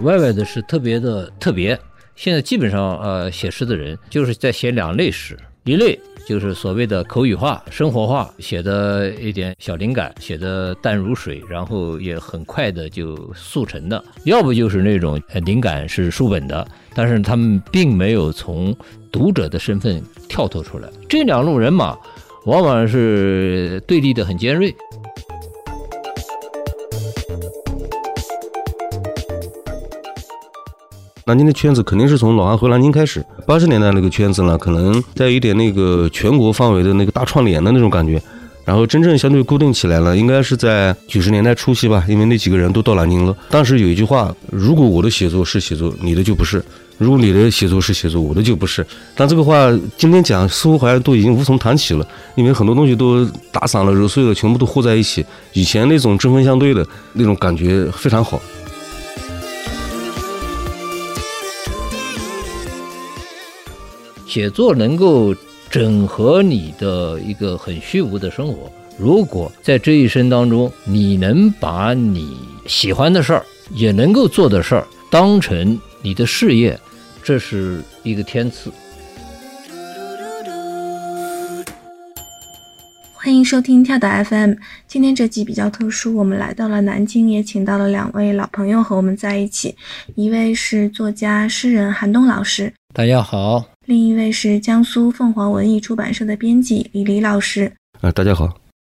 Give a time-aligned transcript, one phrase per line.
[0.00, 1.78] 歪歪的是特别的特别。
[2.16, 18.74] 现在基本上呃写诗的人就是在写两类诗，一类就是所谓的口语化、生活化，写的一点小灵感，写的淡如水，然后也很快的就速成的；要不就是那种灵感是书本的，但是他们并没有从
[19.10, 20.88] 读者的身份跳脱出来。
[21.08, 21.96] 这两路人马
[22.46, 24.74] 往往是对立的很尖锐。
[31.30, 33.24] 南京的圈子肯定是从老安回南京开始。
[33.46, 38.20] 八十年代那个圈子呢，可能带一点那个全国范围的那个大串联的那种感觉。
[38.64, 43.36] 然后真正相对固定起来了，应该是在九十年代初期吧，因为那几个人都到南京了。
[43.48, 46.58] 当时有一句话：如果我的写作是写作，你的就不是；
[46.98, 48.84] 如果你的写作是写作，我的就不是。
[49.14, 55.24] 但这个话今天讲，似乎好像都已经无从谈起了，因为很多东西都打散了、揉碎了，全部都和在一起。
[55.52, 58.40] 以前那种针锋相对的那种感觉非常好。
[64.30, 65.34] 写作能够
[65.68, 68.70] 整合你的一个很虚无的生活。
[68.96, 76.78] 如果在这一生当中，你能把你喜欢的事儿，也能够做的事儿，当成你的事业，
[77.24, 78.72] 这是一个天赐。
[83.12, 84.52] 欢迎收听跳岛 FM。
[84.86, 89.74] 今天这集比较特殊，我们来到了南京，也请到了两位老朋友和我们在一起。
[90.14, 93.64] 一位是作家诗人韩东老师，大家好。
[93.90, 97.72] 另一位是江苏凤凰文艺出版社的编辑李黎老师。
[98.00, 98.48] 啊，大家好。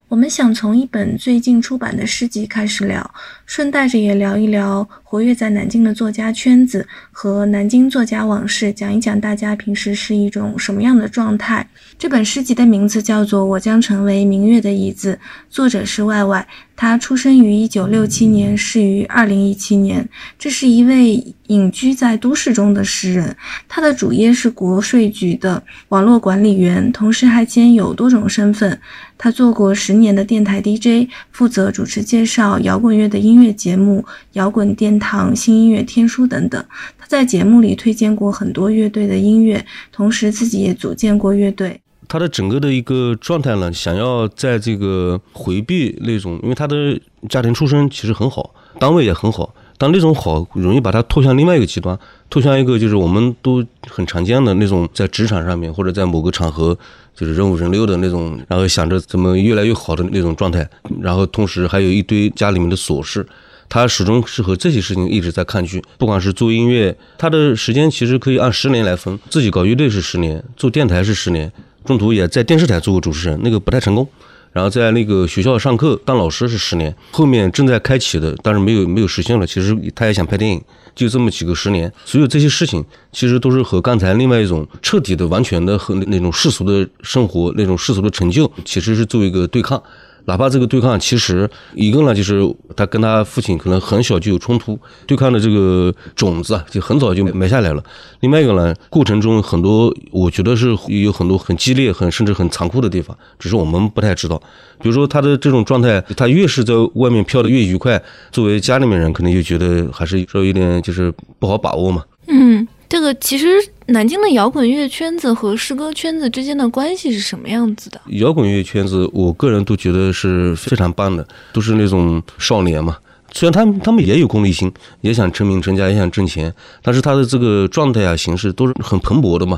[0.09, 3.11] 我们想从一本最近出版的诗集开始聊，
[3.51, 11.67] 顺带着也聊一聊活跃在南京的作家圈子和南京作家往事，讲一讲大家平时是一种什么样的状态。
[11.99, 16.47] 这本诗集的名字叫做《我将成为明月的椅子》，作者是外外。
[16.77, 20.07] 他出生于一九六七年，逝于二零一七年。
[20.39, 23.35] 这是一位隐居在都市中的诗人。
[23.67, 28.79] 他的主业是国税局的网络管理员，同时还兼有多种身份。
[29.15, 34.01] 他做过十年的电台 DJ，负责主持介绍摇滚乐的音乐乐节目
[34.33, 36.63] 《摇滚殿堂》《新音乐天书》等等。
[36.97, 41.81] 他在节目里推荐过很多乐队的音乐，同时自己也组建过乐队。
[42.07, 51.97] 他的整个的一个状态呢，想要在这个回避那种，因为他的家庭出身其实很好，单位也很好，但那种好容易把他拖向另外一个极端，
[52.29, 56.77] 拖向一个就是我们都很常见的那种，在职场上面或者在某个场合
[57.15, 60.67] 就是人五人六的那种，然后想着怎么越来越好的那种状态，
[61.01, 63.25] 然后同时还有一堆家里面的琐事，
[63.69, 65.83] 他始终是和这些事情一直在抗拒。
[65.97, 71.51] 不管是做音乐，他的时间其实可以按十年来分，自己搞乐队是十年，做电台是十年。
[71.83, 74.07] 中途也在电视台做过主持人，那个不太成功。
[74.51, 79.47] 然后在那个学校上课当老师是十年，后面正在开启的，但是没有没有实现了。
[79.47, 80.61] 其实他也想拍电影，
[80.93, 81.91] 就这么几个十年。
[82.05, 89.81] 所有这些事情其实都是和刚才另外一种彻底的、完全的和那种世俗的生活、那种世俗的成就，其实是做一个对抗。
[90.25, 92.41] 哪怕这个对抗，其实一个呢，就是
[92.75, 97.83] 他跟他父亲可能很小就有冲突，对抗的这个种子啊，就很早就埋下来了。
[98.21, 104.41] 另外一个呢，过程中很多，我觉得是有很多很激烈、很甚至很残酷的地方，只是我们不太知道。
[104.81, 108.01] 比如说他的这种状态，他越是在外面飘的越愉快，
[108.31, 112.03] 作为家里面人，可能就觉得还是稍微有点就是不好把握嘛。
[112.27, 112.67] 嗯。
[112.91, 113.47] 这个其实
[113.85, 118.01] 南京的摇滚乐圈子和诗歌圈子之间的关系是什么样子的？
[118.09, 122.97] 摇滚乐圈子，我个人都觉得是非常棒的，都是那种少年嘛。
[123.31, 124.69] 虽然他们他们也有功利心，
[124.99, 129.57] 也想成名成家，也想挣钱，但是他的这个状态啊、形式都是很蓬勃的嘛。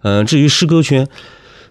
[0.00, 1.06] 嗯，至于诗歌圈，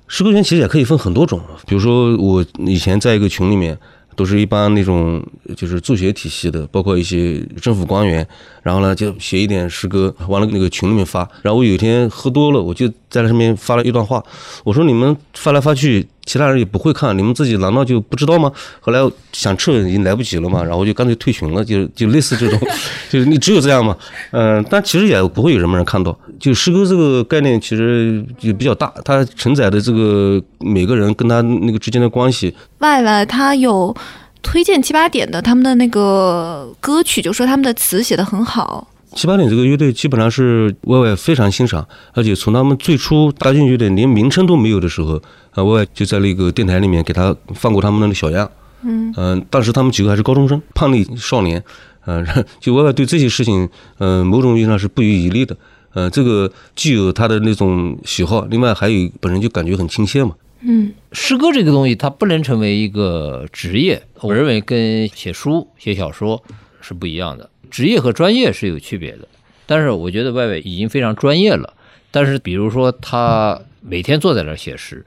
[0.08, 3.76] 诗歌圈其实也可以分很多种，比如说我以前在一个群里面。
[4.16, 5.26] 都是一般那种
[5.56, 8.28] 就是助学体系的，包括一些政府官员，
[8.64, 11.20] 然后呢就写一点诗歌，往了那个群里面发。
[11.42, 14.24] 然后我有一天喝多了，我就在那上面发了一段话，
[14.64, 16.08] 我说你们发来发去。
[16.30, 18.52] 其他人也不会看，你们自己难道就不知道吗？
[18.82, 19.00] 后来
[19.34, 22.60] 想撤已经来不及了嘛，然后就干脆退群了，就就类似这种，
[23.10, 23.98] 就是你只有这样嘛，
[24.30, 26.16] 嗯，但其实也不会有什么人看到。
[26.40, 32.54] 就诗歌这个概念其实就比较大，它承载的这个每个人跟他那个之间的关系。
[32.78, 33.96] 外外他有
[34.44, 38.88] 推荐七八点的他们的那个歌曲，就说他们的词写的很好。
[39.16, 41.84] 七八点这个乐队基本上是 Y Y 非常欣赏，
[42.14, 45.20] 而且从他们最初搭建乐队连名称都没有的时候，
[45.60, 48.50] 啊，外外就在那个电台里面给他放过他们那个小样，
[48.82, 51.62] 嗯嗯，当时他们几个还是高中生，叛逆少年，
[52.06, 52.26] 嗯，
[52.62, 53.68] 就外外对这些事情，
[53.98, 55.58] 嗯，某种意义上是不遗余力的，
[55.94, 60.34] 呃，这个既有他的那种喜好，另外还有本身就感觉很亲切嘛。
[60.62, 66.42] 嗯，诗歌这个东西它不能成为一个职业，我认为跟写书、写小说
[66.80, 69.28] 是不一样的，职业和专业是有区别的。
[69.66, 71.74] 但是我觉得外外已经非常专业了，
[72.12, 75.04] 但是比如说他每天坐在那儿写诗。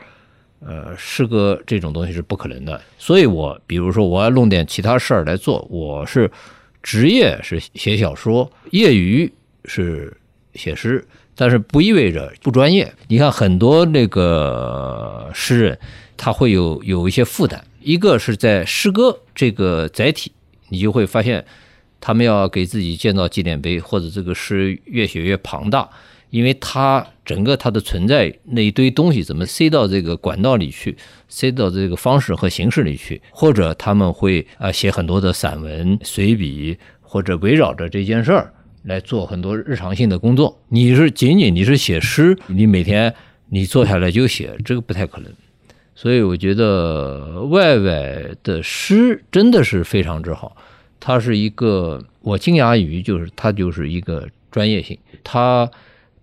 [0.64, 6.30] 呃，诗歌这种东西是不可能的，所以我比如说我要弄点其他事儿来做，我是
[6.82, 9.32] 职业是写小说，业余
[9.64, 10.16] 是
[10.54, 11.04] 写诗，
[11.34, 12.92] 但是不意味着不专业。
[13.08, 15.78] 你看很多那个诗人，
[16.16, 20.30] 他会有有一些负担，一个是在诗歌这个载体，
[20.68, 21.44] 你就会发现
[22.00, 25.88] 他们要给自己建造纪念碑，或者这个诗越写越庞大。
[26.32, 30.96] 因为它整个它的存在那一堆东西怎么塞到这个管道里去，
[31.28, 38.50] 塞到这个方式和形式里去，或者他们会啊写很多的散文、随笔，或者围绕着这件事儿
[38.84, 40.58] 来做很多日常性的工作。
[40.70, 43.14] 你是仅仅你是写诗，你每天
[43.50, 45.30] 你坐下来就写，这个不太可能。
[45.94, 50.56] 所以我觉得外外的诗真的是非常之好，
[50.98, 55.70] 它是一个我惊讶于就是它就是一个专业性，它。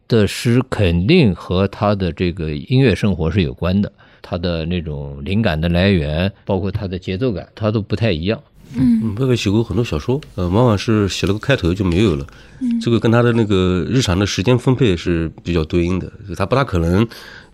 [0.09, 3.89] 的诗肯定和他的这个音乐生活是有关的，
[4.21, 8.37] 他的那种灵感的来源，包括他的节奏感，他都不太一样。
[8.75, 12.27] 嗯，贝贝写过很多小说，呃，往往是写了个开头就没有了。
[12.59, 17.07] 嗯，这个跟他的那个日常的时间分配是比较对应的，他不大可能。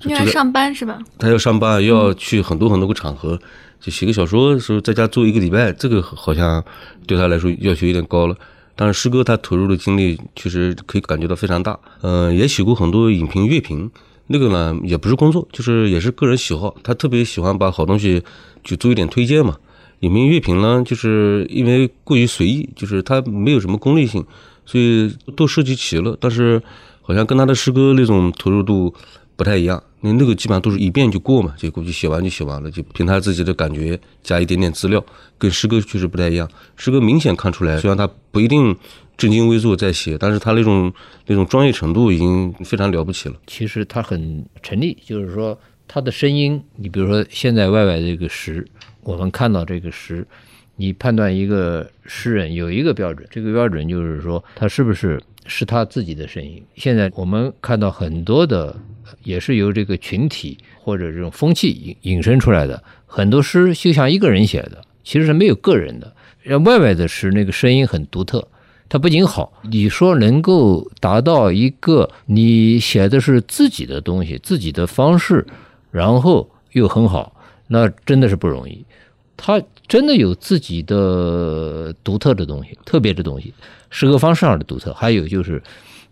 [0.04, 1.00] 因为上班是吧？
[1.18, 3.40] 他要上班，要去很多很多个场合，
[3.80, 6.63] 就写个小说的时候，在家做一个礼拜，这个好像
[7.07, 8.36] 对他来说要求有点高了。
[8.75, 13.89] 但是诗歌他投入的精力确实可以感觉到非常大，嗯，也写过很多影评、乐评，
[14.27, 16.75] 那个呢也不是工作，就是也是个人喜好。
[16.83, 18.22] 他特别喜欢把好东西
[18.63, 19.56] 就做一点推荐嘛。
[20.01, 24.25] 影评、乐评呢，就是因为过于随意，就是他没有什么功利性，
[24.66, 26.18] 所以都涉及齐了。
[26.19, 26.62] 但是
[27.01, 28.94] 好像跟他的诗歌那种投入度
[29.38, 29.81] 不太一样。
[30.06, 35.04] 那那个基本上都是一遍就过嘛，就估计写完就写完了，就凭他自己的感觉加一点点资料，
[35.40, 36.48] 跟诗歌确实不太一样。
[36.75, 38.75] 诗歌明显看出来，虽然他不一定
[39.18, 40.94] 正襟危坐在写，但是他那种
[41.25, 43.36] 那种专业程度已经非常了不起了。
[43.48, 45.57] 其实他很成立，就是说
[45.88, 48.68] 他的声音，你比如说现在外外这个诗，
[49.02, 50.28] 我们看到这个诗，
[50.75, 56.63] 你判断一个诗人有一个标准，这个标准就是说他是不是是他自己的声音。
[56.75, 58.75] 现在我们看到很多的。
[59.22, 66.12] 也是由这个群体或者这种风气引引申出来的，很多诗就像一个人写的，其实是没有个人的。
[66.42, 68.48] 让外外的诗，那个声音很独特，
[68.89, 75.45] 它不仅好，你说能够达到一个你写的是自己的东西、自己的方式，
[75.92, 78.83] 然后又很好，那真的是不容易。
[79.38, 83.54] 他真的有自己的独特的东西、特别的东西，
[83.90, 85.62] 诗歌方式上的独特，还有就是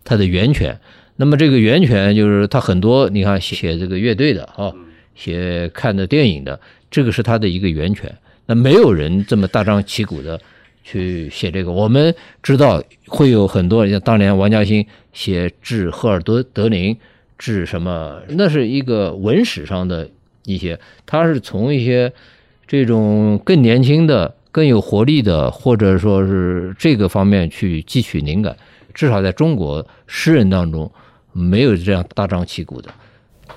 [0.04, 0.78] 它的源泉。
[1.16, 4.72] 那么这个源泉就是他很多，你看写这个乐队的啊，
[5.14, 6.58] 写看的电影的，
[6.90, 8.12] 这个是他的一个源泉。
[8.46, 10.40] 那没有人这么大张旗鼓的
[10.82, 11.70] 去写这个。
[11.70, 16.96] 我们知道会有很多，像当年王家兴写致赫尔德德林，
[17.38, 20.08] 致什么，那是一个文史上的
[20.44, 22.12] 一些，他是从一些
[22.74, 28.56] 这种更年轻的、更有活力的，或者说是这个方面去汲取灵感。
[28.92, 30.90] 至少在中国诗人当中。
[31.36, 32.88] 没有这样大张旗鼓的。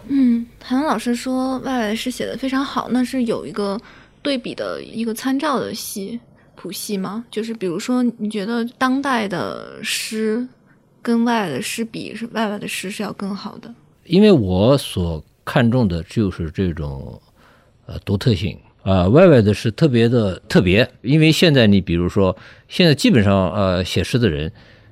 [0.08, 3.80] 嗯，韩老师说外外的诗写的非常好，那是有一个
[4.24, 6.20] 对比的一个参照的系
[6.56, 7.24] 谱系吗？
[7.30, 10.48] 就是比如说，你觉得当代的诗
[11.04, 13.72] 跟外外的诗比，是外外的诗是要更好的？
[14.06, 17.22] 因为我所看重的就是这种
[17.86, 20.90] 呃独特性啊，外外的是特别的特别。
[21.02, 22.34] 因为现在你比如说，
[22.70, 24.50] 现在基本上呃写诗的人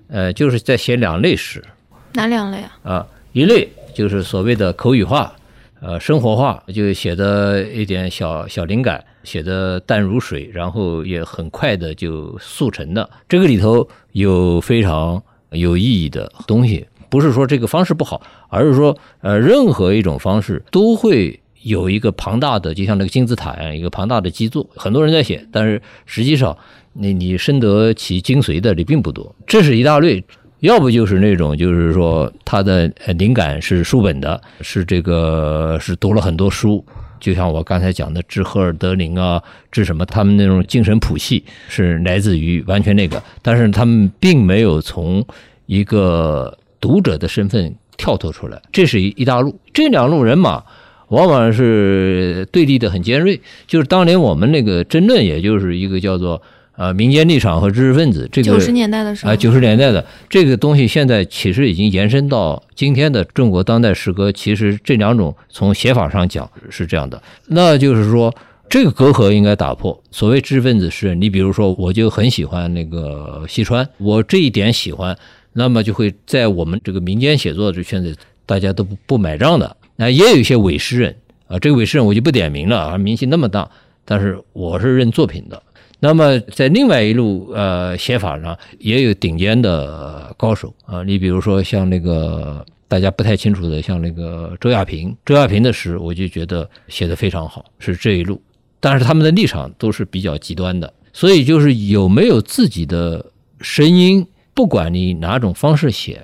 [0.10, 1.64] 呃就是在写两类诗。
[2.12, 2.72] 哪两类啊？
[2.84, 5.34] 啊，一类就是所谓的口语化，
[5.80, 13.10] 呃，生活化，就写的一点小小灵感，写的淡如水，然后也很快的就速成的。
[13.30, 24.68] 这个里头有非常有意义的东西，不是说这个方式不好，而是说，呃，任何一种方式都会有一个庞大的，就像那个金字塔一样，一个庞大的基座。
[24.76, 26.56] 很多人在写，但是实际上，
[26.94, 29.36] 你你深得其精髓的你并不多。
[29.48, 30.24] 这是一大类。
[30.62, 36.84] 要不就是那种，就是说他的灵感是书本的，是这个是读了很多书，
[37.20, 39.42] 就像我刚才讲的致赫尔德林啊，
[39.72, 45.24] 致什么，他们那种精神谱系是来自于完全那个，但是他们并没有从
[45.66, 50.64] 一个读者的身份跳脱出来，这是一一大路，这两路人马
[51.10, 56.42] 往往是对立的很尖锐，就是当年我们那个争论，也就是一个叫做
[56.78, 64.30] 呃，民间立场和知识分子，这个九十年代的时候啊，九十年代的这个东西，现在其实已经延伸到今天的中国当代诗歌。
[64.30, 68.36] 其实这两种从写法上讲是这样的，那就是说
[68.68, 69.98] 这个隔阂应该打破。
[70.12, 75.18] 所谓知识分子诗人，你比如说，我就很喜欢那个西川，我这一点喜欢，
[75.54, 78.14] 那么就会在我们这个民间写作这圈子，
[78.46, 79.78] 大家都不不买账的。
[79.96, 81.16] 那也有一些伪诗人
[81.48, 83.70] 啊，这个伪诗人我就不点名了啊，名气那么大，
[84.04, 85.62] 但是我是认作品的。
[86.00, 98.42] 那么在另外一路呃写法上也有顶尖的高手啊，你比如说像那个大家不太清楚的，像那个周亚平，周亚平的诗我就觉得写的非常好，是这一路。
[98.82, 103.25] 但是他们的立场都是比较极端的，所以就是有没有自己的
[103.60, 106.22] 声音，不管你哪种方式写，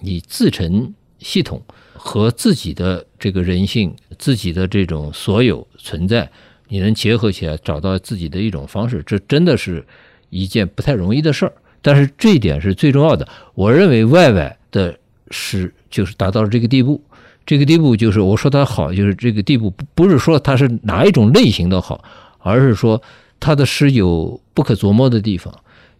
[0.00, 1.62] 你自成系统
[2.06, 6.30] 和自己的这个人性、自己的这种所有存在。
[6.68, 9.82] 你能结合起来，找到自己的一种方式，这真的是
[10.28, 11.52] 一件不太容易的事儿。
[11.80, 13.26] 但是这一点是最重要的。
[13.54, 14.98] 我认为 Y Y 的
[15.30, 17.02] 诗就是达到了这个地步，
[17.46, 22.04] 这个地步就是我说它好，就是这个地步，不是说它是哪一种类型的好，
[22.40, 23.00] 而是说
[23.40, 25.54] 他的诗有不可琢磨的地方，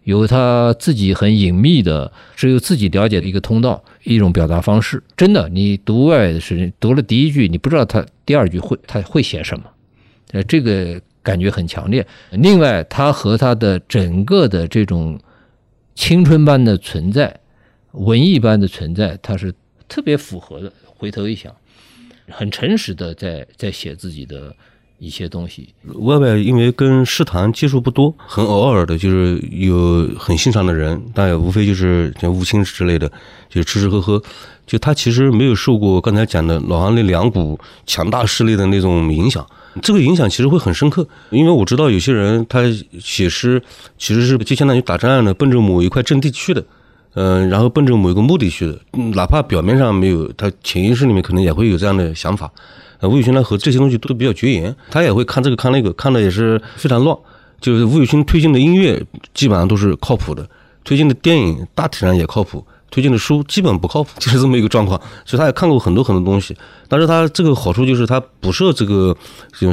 [0.05, 5.03] 有他自己很隐秘的，只有自己了解的一个通道，一种表达方式。
[5.17, 9.65] 真的，你读 Y Y 的诗，读了第一句，你不知道他第二句会他会写什么。
[10.31, 12.05] 呃，这个感觉很强烈。
[12.31, 15.19] 另外，他和他的整个的这种
[15.95, 17.39] 青春般的存在、
[17.91, 19.53] 文艺般的存在，他是
[19.87, 20.71] 特别符合的。
[20.85, 21.53] 回头一想，
[22.29, 24.55] 很诚实的在在写自己的
[25.05, 25.69] 一些东西。
[25.99, 33.11] 外外因为跟诗坛接触不多，很偶尔的，就是有很欣赏的人，但也无非就是像吴清之类的，
[33.49, 34.21] 就吃吃喝喝。
[34.65, 39.45] 就他其实没有受过刚才讲的老行那两股强大势力的那种影响。
[39.81, 42.61] 这个影响其实会很深刻，因为我知道有些人他
[42.99, 43.61] 写诗
[43.97, 46.65] 其实是就相当于打仗的，奔着某一块阵地去的，
[47.13, 48.79] 嗯，然后奔着某一个目的去的，
[49.13, 52.49] 哪怕表面上没有，他潜意识里面可能也会有这样的想法。
[53.07, 57.17] 吴宇轩呢和这些东西都比较绝缘，他也会看这个看那个，看的也是非常乱。
[57.61, 59.01] 就是吴宇勋推荐的音乐
[59.33, 60.47] 基本上都是靠谱的，
[60.83, 62.65] 推荐的电影大体上也靠谱。
[62.91, 64.99] 推荐的书基本不靠谱， 就是这么一个状况。
[65.25, 66.55] 所以他也看过很多很多东西，
[66.87, 69.15] 但是他这个好处就是他不受这个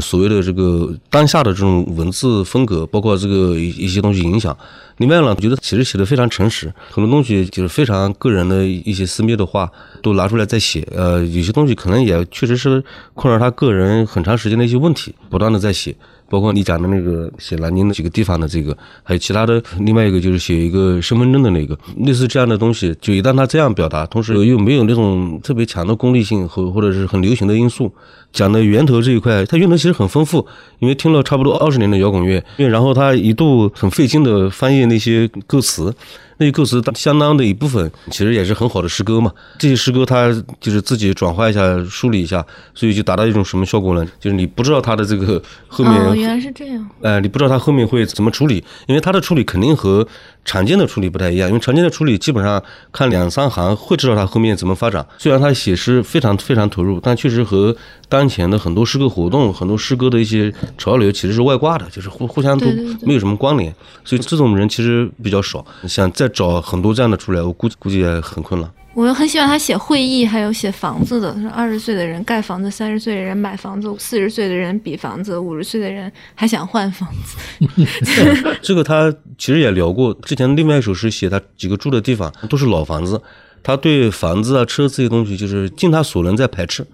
[0.01, 4.57] 所谓的这个当下的这种文字风格，包括这个一一些东西影响。
[4.99, 9.71] 另外呢，我觉得其实写的非常诚实，很多东西就是非常个人的一些私密的话
[10.03, 10.87] 都拿出来在写。
[10.95, 12.83] 呃，有些东西可能也确实是
[13.15, 15.97] 困扰他个人很长时间的一些问题，不断的在写。
[16.33, 27.93] 包括你讲的那个写南京的几个地方的这个，还有其他的另外一个就是写一个身份证的那个，类似这样的东西，就一旦他这样表达，同时又没有那种特别强的功利性和或者是很流行的因素，
[28.33, 30.47] 讲的源头这一块，它源头其实很丰富，
[30.79, 35.95] 因为听了差不多二十年的摇滚乐，因为然后他一度很费劲的翻译那些歌词。
[36.39, 39.31] 那些歌词相当的一部分，其实也是很好的诗歌嘛。
[39.61, 40.29] 这些诗歌，他
[40.61, 44.05] 就是自己转化一下、梳理一下，所以就达到一种什么效果呢？
[44.19, 46.91] 就是你不知道他的这个后面，哦，原来是这样。
[47.01, 50.05] 哎，你不知道他后面会怎么处理，因为他的处理肯定和
[50.45, 51.49] 常见的处理不太一样。
[51.49, 52.61] 因为常见的处理基本上
[52.91, 55.07] 看两三行会知道他后面怎么发展。
[55.19, 57.77] 虽然他写诗非常非常投入，但确实和
[58.13, 62.67] 当前的很多诗歌活动、很多诗歌的一些潮流其实是外挂的，就是互互相都
[63.07, 63.75] 没有什么关联。
[64.05, 65.65] 所以这种人其实比较少。
[65.89, 68.71] 想再找很多这样的出来，我估计估计也很困难。
[68.93, 71.35] 我又很喜欢他写会议，还有写房子的。
[71.41, 77.67] 说二十岁的人盖房子，三十岁的人买房子，四十岁的人比房子，五十岁的人还想换房子。
[78.61, 83.19] 这个他其实也聊过，之前另外一首诗写他几个住的地方都是老房子，
[83.63, 86.87] 他对房子啊、车这些东西就是尽他所能在排斥。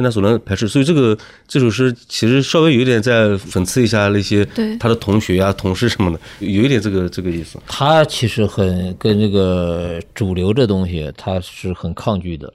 [0.00, 1.16] 跟他所能排斥，所以这个
[1.46, 4.42] 这首诗其实稍微有一点在讽刺一下那些
[4.78, 7.58] 他的同学呀、同事什么的，有一点这个这个意思。
[7.66, 12.50] 他其实很跟这个主流这东西，他是很抗拒的。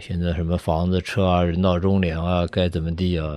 [0.00, 3.36] 现在什么房子、车啊、人到中年啊，该怎么地啊？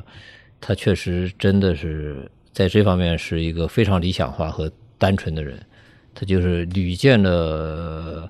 [0.61, 5.59] 他确实真的是在这方面是一个非常理想化和单纯的人。
[6.13, 8.29] 他就是屡见了。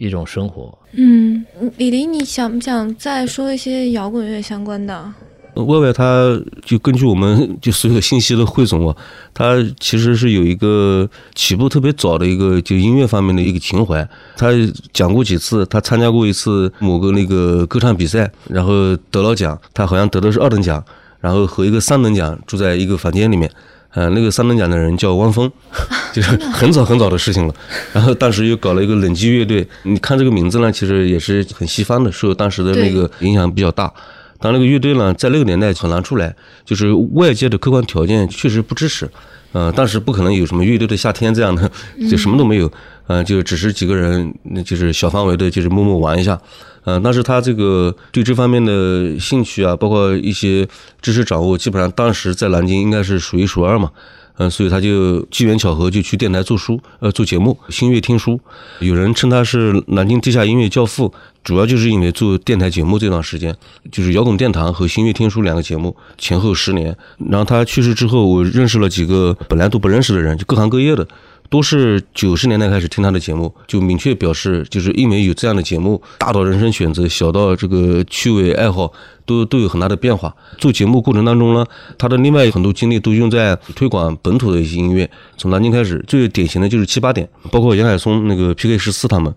[0.00, 0.76] 一种生活。
[0.92, 1.44] 嗯，
[1.76, 5.12] 李林，你想不想再说一些摇滚乐相关的？
[5.56, 8.96] 外外，他就根据我们就所有信息的汇总啊，
[9.34, 14.08] 他其实是有一个起步特别早的一个就音乐方面的一个情怀。
[14.38, 14.48] 他
[14.92, 20.82] 讲过几次，他参加过一次某个那个歌唱比赛，然后得了奖，他好像得的是二等奖，
[21.20, 23.50] 然后和一个三等奖住在一个房间里面。
[23.92, 25.50] 呃，那个三等奖的人叫汪峰，
[26.14, 27.54] 就是很早很早的事情了。
[27.92, 33.92] 然后当时又搞了一个冷击乐队，你看这个名字呢，其实也是很西方的，受当时的那个影响比较大。
[34.38, 39.10] 当那个乐队呢，在那个年代很难出来，就是外界的客观条件确实不支持。
[39.52, 41.70] 嗯，当时不可能有什么乐队的夏天这样的，
[42.08, 42.70] 就什么都没有。
[43.08, 46.40] 嗯，就只是几个人，那就是小范围的，就是默默玩一下。
[46.84, 50.66] 嗯，但是他这个对这方面的兴趣啊，包括一些
[51.00, 53.90] 知识掌握，基本上当时在南京应该是数一数二嘛。
[54.38, 58.40] 嗯，所以他就机缘巧合就去电台做书，呃，做节目，新乐听书。
[58.78, 61.12] 有人称他是南京地下音乐教父，
[61.44, 63.54] 主要就是因为做电台节目这段时间，
[63.92, 66.96] 就是摇滚殿堂和新乐听书两个节目前后十年。
[67.28, 71.06] 然后他去世之后，我认识了几个本来都不认识的人，就各行各业的。
[71.50, 78.92] 都是九十年代开始听他的节目，就明确表示，就是因为有这样的节目，大到人生选择，小到这个趣味爱好，
[79.26, 80.32] 都都有很大的变化。
[80.58, 81.66] 做节目过程当中呢，
[81.98, 85.10] 他的另外很多精力都用在推广本土的一些音乐。
[85.36, 89.34] 从南京开始，最典型的就是七八点，包括杨海松、那个 PK 十四他们，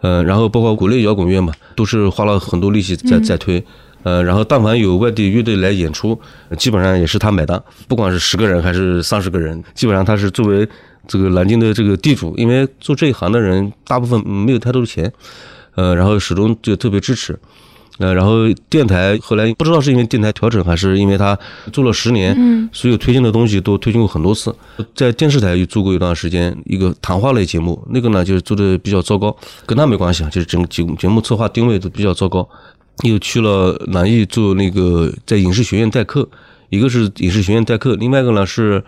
[0.00, 3.62] 呃，然后包括国内摇滚乐嘛，都是花了很多力气在在推。
[4.02, 6.18] 呃，然后但凡有外地乐队来演出，
[6.56, 10.66] 基本上也是他买单，不管是十个人还是三十个人，基本上他是作为。
[11.10, 15.12] 这个南京的这个地主，因为做这一行的人大部分没有太多的钱，
[15.74, 17.36] 呃，然后始终就特别支持，
[17.98, 21.36] 呃，然后电台后来不知道是因为电台调整，还是因为他
[21.72, 24.54] 做了十年，嗯，所有推荐的东西都推荐过很多次，
[24.94, 29.36] 在电视台又做过一段时间一个谈话类节目，那个呢就是做的比较糟糕，
[29.66, 32.48] 跟他没关系啊，就是整个节节目策划定位都比较糟糕，
[33.02, 36.28] 又去了南艺做那个在影视学院代课，
[36.68, 38.80] 一个是影视学院代课，另外一个呢是。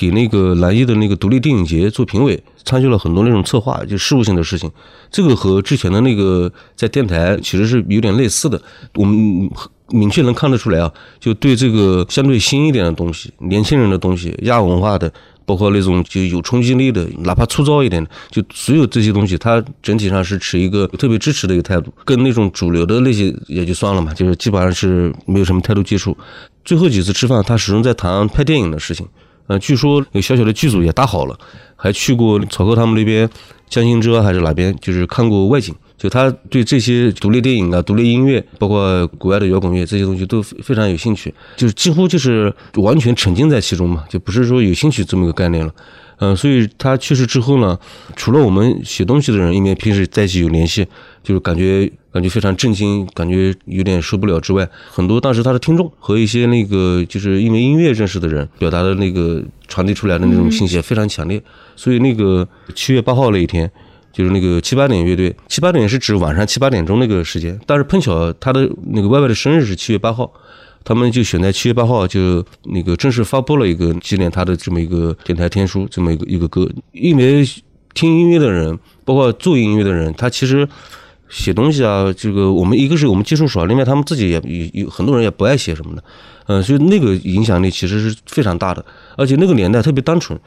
[0.00, 4.70] 给那个南艺的那个独立电影节做评委，参与了很多那种策划，就事务性的事情。
[5.10, 8.60] 这个和之前的那个在电台其实是有点类似的。
[8.94, 9.50] 我们
[9.88, 15.12] 明确能看得出来啊，就对这个相对新一点的东西、年轻人的东西、亚文化的，
[15.44, 21.92] 包括那种就有冲击力的，哪怕粗糙一点的，就所有这些东西，他整体上是持一个特别支持的一个态度。
[22.06, 26.16] 跟那种主流的那些也就算了嘛，就是基本上是没有什么太多接触。
[26.64, 29.06] 最后几次吃饭，他始终在谈拍电影的事情。
[29.50, 31.36] 呃，据说有小小的剧组也搭好了，
[31.74, 33.28] 还去过曹克他们那边，
[33.68, 35.74] 江心洲还是哪边，就是看过外景。
[35.98, 45.74] 就他对这些独立电影啊、独立音乐，包括国外的摇滚乐这些东西都非常有兴趣，就是几乎就是完全沉浸在其中嘛，就不是说有兴趣这么一个概念了。
[46.20, 47.76] 嗯，所以他去世之后呢，
[48.14, 50.86] 除了我们写东西的人，因为平时在一起有联系，
[51.24, 51.90] 就是感觉。
[52.12, 54.40] 感觉非常震惊，感觉有点受不了。
[54.40, 61.40] 之外，很多当时他的听众和一些那个就是因为音乐认识的人，表达的那个传递出来的那种信息非常强烈。
[61.76, 63.70] 所以那个七月八号那一天，
[64.12, 67.56] 就是那个七八点乐队，七八点是指晚上七八点钟那个时间。
[67.64, 70.32] 但是碰巧他的那个 Y Y 的生日是七月八号，
[70.82, 76.68] 他们就选在七月八号就那个正式发布了一个纪念他的这么一个电台天书这么一个一个歌。
[76.90, 77.44] 因为
[77.94, 80.68] 听音乐的人，包括做音乐的人，他其实。
[81.30, 86.04] 写东西啊，这个我们一个是我们接触少，另外他们自己也有有很多人也不爱写什么的，
[86.48, 88.84] 嗯，所以那个影响力其实是非常大的，
[89.16, 90.38] 而且那个年代特别单纯，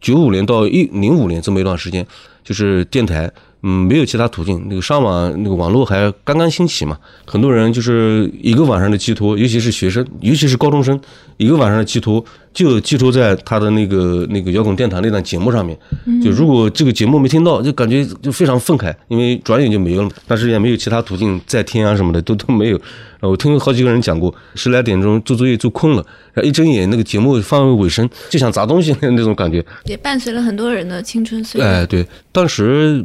[0.00, 2.04] 九五年到一零五年这么一段时间，
[2.42, 3.30] 就是电台。
[3.62, 10.98] 嗯，没有其他途径，那个上网那个网络还刚刚兴起嘛，很多人就是一个晚上的寄托，尤其是学生，尤其是高中生，
[11.36, 15.78] 一个晚上的寄托就寄托在他的那个那个摇滚电台那档节目上面。
[16.24, 22.80] 就如果这个节目没听到，就感觉就非常愤慨，因为转眼就没有了，但是也没有其他途径再听啊什么的都都没有。
[23.28, 31.66] 我听好几个人讲过，十来点钟做作业做困了，然后一睁眼那个节目放尾声，就想砸东西 那种感觉，也伴随了很多人的青春岁月。
[31.66, 33.04] 哎，对，当时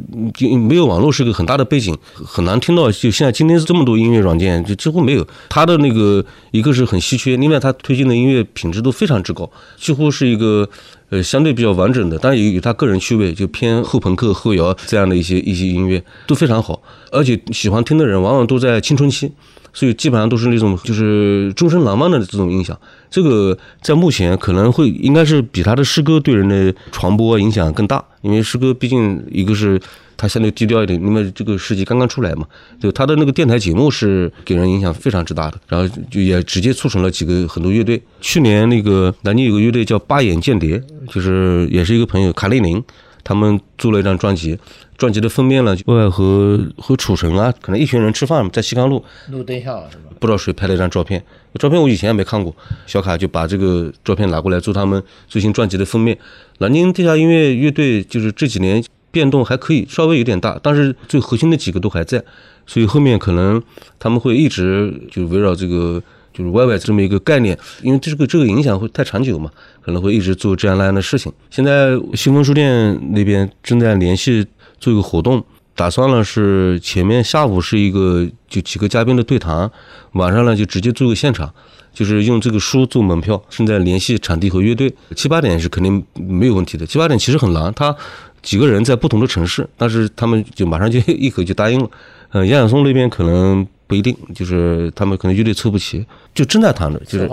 [0.68, 2.90] 没有网络是个很大的背景，很难听到。
[2.90, 5.26] 就现在今天这么多音乐软件，就几乎没有。
[5.48, 10.66] 他的那个一个是很稀缺，另外他推荐的音乐品质都非常之高，几乎是一个
[11.10, 12.18] 呃相对比较完整的。
[12.18, 16.80] 当然也有他个人趣味，就偏后朋克、后摇这样的一些一些音乐都非常好，
[17.12, 19.30] 而且喜欢听的人往往都在青春期。
[19.76, 22.74] 所以基本上都是那种就是终身难忘的这种印象。
[23.10, 29.78] 这个在目前可能会应该是比他的诗歌对人的传播影响更大，因为诗歌毕竟一个是
[30.16, 32.46] 他相对低调一点，因为这个世纪刚刚出来嘛，
[32.80, 38.02] 就他的那个电台节目是给人影响非常之大的，然后就也直接促成了几个很多乐队。
[38.22, 42.82] 去年那个南京有个乐队叫八眼间谍，就是也是一个朋友卡列宁，
[43.26, 44.56] 他们做了一张专辑。
[44.96, 50.04] 专辑的封面呢，外和和楚尘啊，可能一群人吃饭在西康路，路灯下是吧？
[50.20, 51.22] 不知道谁拍了一张照片，
[51.58, 52.54] 照片我以前也没看过。
[52.86, 56.16] 小卡就把这个照片拿过来做他们最新专辑的封面。
[56.58, 62.22] 南京地下音乐乐队就是这几年变动还可以，稍微有点大，但是最核心的几个都还在，
[62.66, 63.62] 所以后面可能
[63.98, 66.02] 他们会一直就围绕这个
[66.36, 71.32] 就是 YY 这么一个概念，因为这个这个影响会太长久嘛，可能会一直做这样那样的事情。
[71.48, 74.46] 现在新风书店那边正在联系。
[74.78, 75.42] 做一个活动，
[75.74, 79.70] 打算了是前面下午是一个就几个嘉宾的对谈，
[80.12, 81.50] 晚上呢就直接做个现场，
[81.94, 86.84] 就是用这个书做门票，正在联系场地和乐队，七八点是肯定没有问题的。
[86.84, 87.96] 七八点其实很难，他
[88.42, 91.90] 几个人在不同的城市，但是他们就马上就 一口就答应了。
[92.32, 97.28] 嗯，杨晓松那边可能不一定，就是他们可能乐队凑不齐，就正在谈着，就是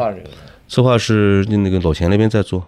[0.68, 2.66] 策划是那个老钱那边在做。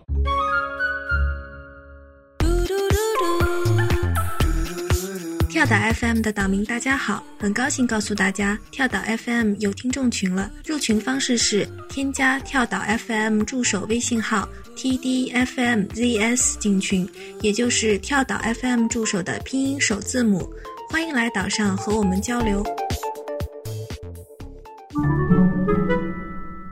[5.49, 10.51] 跳岛 FM 的岛民大家好，很高兴告诉大家，跳岛 FM 有听众群了。
[10.65, 17.09] 入群方式是添加跳岛 FM 助手微信号 tdfmzs 进群，
[17.41, 20.47] 也就是跳岛 FM 助手的拼音首字母。
[20.89, 22.61] 欢迎来岛上和我们交流。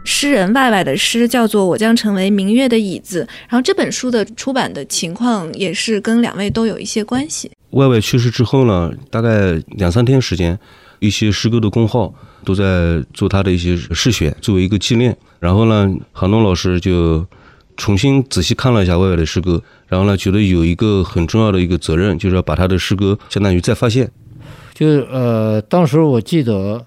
[0.05, 7.51] 诗人外外的诗叫做《我将成为明月的椅子》，然后这本书的出版的情况也是跟两位都有一些关系。
[7.71, 10.57] 外外去世之后呢，大概两三天时间，
[10.99, 12.13] 一些诗歌的公号
[12.45, 15.15] 都在做他的一些试选，作为一个纪念。
[15.39, 17.25] 然后呢，韩东老师就
[17.75, 24.09] 重新仔细看了一下外外的诗歌，然后呢，觉得有一个很重要的一个责任，就是要把他的诗歌相当于再发现。
[24.73, 26.86] 就是呃，当时我记得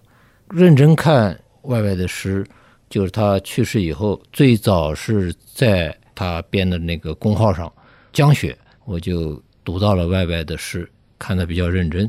[0.51, 2.47] 认真看外外的诗，
[2.89, 7.73] 就是他去世以后，最早是在他编的那个公号上，
[8.13, 9.41] 江雪，我就。
[9.67, 12.09] 读到了外外的诗，看得比较认真，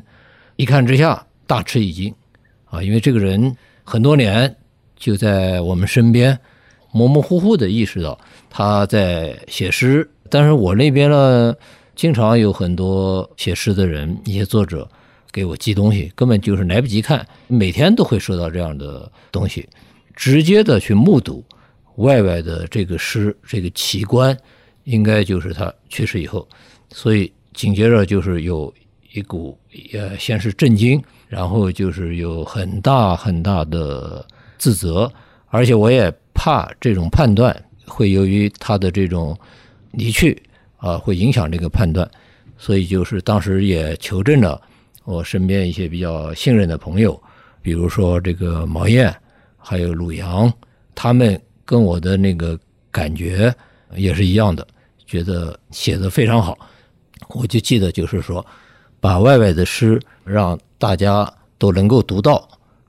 [0.58, 2.14] 一看之下大吃一惊，
[2.66, 3.52] 啊，因为这个人
[3.84, 4.56] 很多年
[4.96, 6.38] 就在我们身边，
[6.92, 8.16] 模模糊糊的意识到
[8.48, 11.56] 他在写诗，但是我那边呢，
[11.96, 14.88] 经常有很多写诗的人，一些作者
[15.38, 19.70] 给我寄东西，根本就是来不及看，每天都会收到这样的东西，
[20.16, 21.46] 直接的去目睹
[21.98, 24.36] 外外的这个诗这个奇观，
[24.86, 26.48] 应该就是他去世以后，
[26.92, 27.32] 所以。
[27.54, 28.72] 紧接着就是有
[29.14, 29.58] 一股，
[29.92, 34.24] 呃，先是震惊，然后就是有很大很大的
[34.60, 35.12] 自责，
[35.48, 39.36] 而且我也怕这种判断会由于他的这种
[39.94, 40.40] 离去
[40.78, 42.08] 啊，会影响这个判断，
[42.60, 44.62] 所以就是当时也求证了
[45.08, 47.18] 我身边一些比较信任的朋友，
[47.62, 49.16] 比如说这个毛燕，
[49.58, 50.52] 还有鲁阳，
[50.94, 52.60] 他们跟我的那个
[52.92, 53.56] 感觉
[53.96, 54.68] 也是一样的，
[55.06, 56.58] 觉得写的非常好。
[57.30, 58.46] 我就记得，就是说，
[59.00, 62.46] 把外外的诗让大家都能够读到，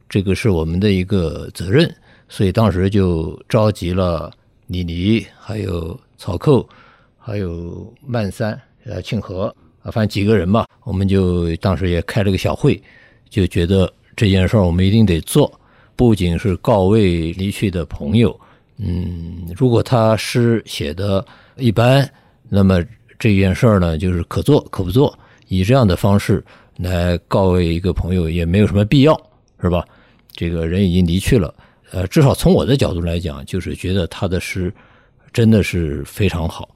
[0.09, 1.89] 这个是我们的一个责任。
[2.29, 4.29] 所以当时就召集了
[4.67, 6.69] 李黎，还有曹寇，
[7.17, 10.67] 还有曼三、呃庆和啊，反正几个人吧。
[10.85, 12.81] 我们就当时也开了个小会，
[13.29, 15.53] 就觉得这件事儿我们一定得做。
[15.97, 18.39] 不仅是告慰离去的朋友，
[18.77, 21.25] 嗯，如果他诗写的
[21.57, 22.09] 一般，
[22.49, 22.85] 那么。
[23.21, 25.13] 这件事儿呢，就是可做可不做，
[25.49, 26.41] 以这样的方式
[26.77, 29.21] 来告慰一个朋友也没有什么必要，
[29.61, 29.85] 是吧？
[30.31, 31.53] 这个人已经离去了，
[31.91, 34.73] 呃，至少从我的角度来讲，就是觉得他的诗
[35.33, 36.69] 真的是非常好，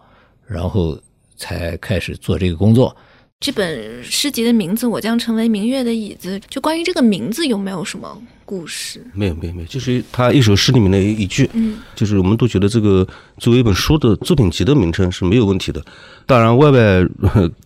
[0.44, 0.98] 然后
[1.42, 2.96] 才开始做这个工作。
[3.40, 9.04] 这本诗集的名字《我将成为明月的椅子》，就关于这个名字有没有什么故事？
[9.12, 13.04] 没有，没有，没有，就是他一首诗里面的一句，嗯，就是我们都觉得这个
[13.38, 15.84] 作为一本书的作品集的名称是没有问题的。
[16.24, 16.80] 当然，外外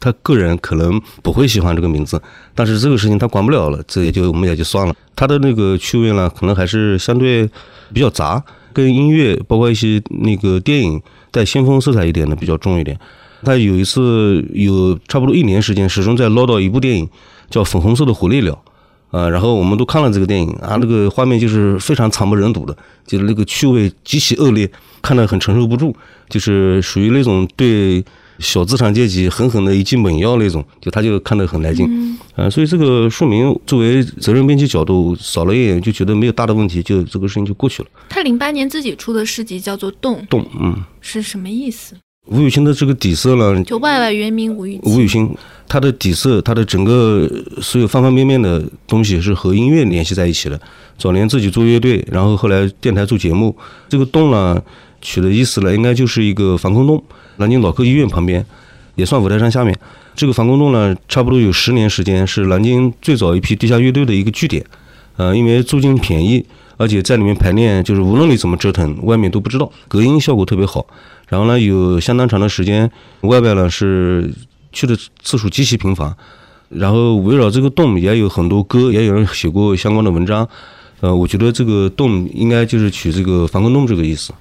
[0.01, 2.19] 他个人可能不会喜欢这个名字，
[2.55, 4.97] 但是这个事情他管不了了，这也就我们也就算了。
[5.15, 7.47] 他的那个趣味呢，可能还是相对
[7.93, 10.99] 比较杂，跟音乐包括一些那个电影
[11.31, 12.99] 带先锋色彩一点的比较重一点。
[13.47, 17.09] 他有一次有差不多一年时间，始终在唠叨一部电影，
[17.49, 18.61] 叫《粉红色的火烈鸟》
[19.17, 19.31] 啊。
[19.31, 24.69] 然后我们都看了这个电影啊，那个画面就是非常惨不忍睹的，就是那个趣味极其恶劣，
[25.01, 25.95] 看得很承受不住，
[26.29, 28.05] 就是属于那种对
[28.41, 31.87] 小资产阶级狠狠的一剂猛药那种，就他就看得很来劲。
[32.35, 37.89] 嗯，所以这个书名作为责任编辑角度扫了一眼，就觉得没有大的问题，就这个事情就过去了。
[38.09, 41.95] 他零八年自己出的诗集叫做《动》，动，嗯，是什么意思？
[42.27, 45.33] 吴雨欣的这个底色呢，就外外原名吴雨吴雨欣，
[45.69, 47.29] 他的底色，他的整个
[47.61, 50.61] 所有方方面面的东西是和音乐联系在一起的。
[50.99, 53.55] 早年自己做乐队，然后后来电台做节目。
[53.89, 54.61] 这个洞呢，
[55.01, 57.03] 取的意思呢，应该就是一个防空洞，
[57.37, 58.45] 南京脑科医院旁边，
[58.97, 59.79] 也算五台山下面。
[60.15, 64.65] 这个防空洞呢，差不多有十年时间，是南京最早一批地下乐队的一个据点。
[65.17, 66.45] 呃，因为租金便宜，
[66.77, 70.87] 而且在里面排练，就是无论你怎么折腾，外面都不知道，隔音效果特别好。
[71.29, 72.91] 然后呢，有相当长的时间，
[73.23, 74.33] 外边呢是
[74.73, 76.15] 去的次数极其频繁。
[76.69, 80.49] 然后围绕这个洞也有很多歌，也有人写过相关的文章。
[81.01, 84.33] 呃，我觉得这个洞应该就是取这个防空洞这个意思。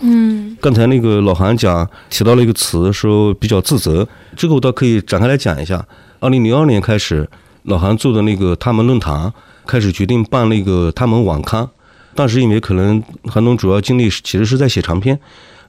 [0.00, 0.56] 嗯。
[0.60, 4.06] 刚才那个老韩讲提到了一个词，说比较自责，
[4.36, 5.86] 这个我倒可以展开来讲一下。
[6.20, 7.28] 二零零二年开始，
[7.64, 9.32] 老韩做的那个他们论坛，
[9.66, 11.68] 开始决定办那个他们网刊。
[12.14, 15.18] 当时因为可能韩东主要精力其实是在写长篇，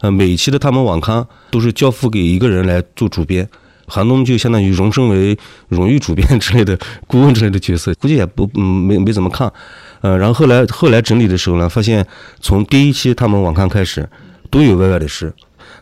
[0.01, 3.47] 呃，每一期的他们网刊都是交付给一个人来做主编，
[3.87, 6.77] 韩东就相当于荣升为荣誉主编之类的
[7.07, 9.51] 顾问之类的角色， 估计也不嗯没没怎么看，
[10.01, 12.05] 呃，然后后来后来整理的时候呢，发现
[12.39, 14.07] 从第一期他们网刊开始
[14.49, 15.33] 都有 Y Y 的诗，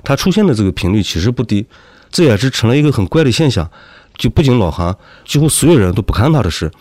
[0.03, 1.65] 他出现的这个频率其实不低，
[2.09, 3.69] 这也是成了一个很怪的现象，
[4.17, 4.95] 就不仅老韩，
[5.25, 6.71] 几乎所有人都不看他的诗，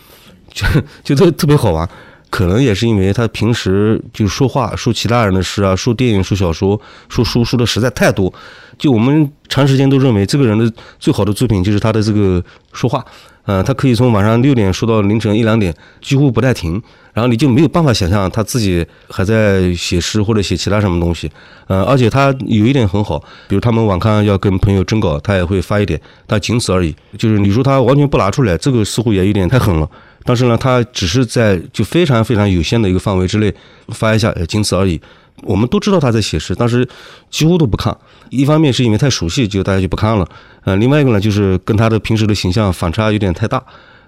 [0.52, 0.66] 就
[1.02, 1.88] 就特特别好玩。
[2.32, 8.32] 可能也是因为他平时就说话说其他人的诗啊，说电影、说小说、说书说的实在太多，
[8.78, 12.42] 就我们长时间都认为这个人的最好的作品就是他的这个
[12.72, 13.04] 说话，
[13.44, 21.30] 呃，他可以从晚上六点说到凌晨一两点，几乎不带停，然后你就没有办法想象他自己还在写诗或者写其他什么东西，
[21.66, 26.96] 呃，而且他有一点很好，比如他们网刊要跟朋友征稿，他也会发一点，但仅此而已。
[27.18, 29.86] 就是你说他完全不拿出来，这个似乎也有点太狠了。
[30.24, 33.52] 但是呢，他只是在就非常非常有限的一个范围之内
[33.88, 35.00] 发一下，仅此而已。
[35.44, 36.86] 我们都知道他在写诗，但是
[37.30, 37.96] 几乎都不看。
[38.30, 40.28] 一方面是因为太熟悉，就大家就不看了。
[40.64, 43.60] 呃，另外一个呢，就是跟他的平时的形象反差有点太大。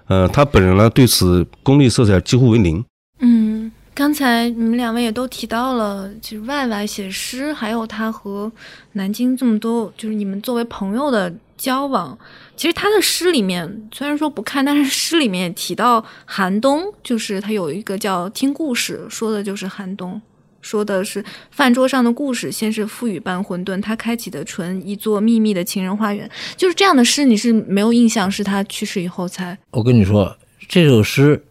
[0.07, 2.81] 呃，他本人呢，对此功利色彩几乎为零。
[3.19, 8.49] 嗯，刚才你们两位也都提到了，就是外外写诗，还有他和
[8.93, 12.17] 南京这么多，就是你们作为朋友的交往。
[12.55, 20.21] 其实他的诗里面虽然说不看，但是诗里面提到寒冬，就是他有一个叫听故事，说的就是寒冬，
[20.61, 29.57] 说的是饭桌上的故事，先是馥郁般混沌，他开启的唇，一座秘密的情人花园，就是这样的诗，你是没有印象，是他去世以后才。
[29.71, 30.37] 我跟你说，
[30.69, 31.43] 这首诗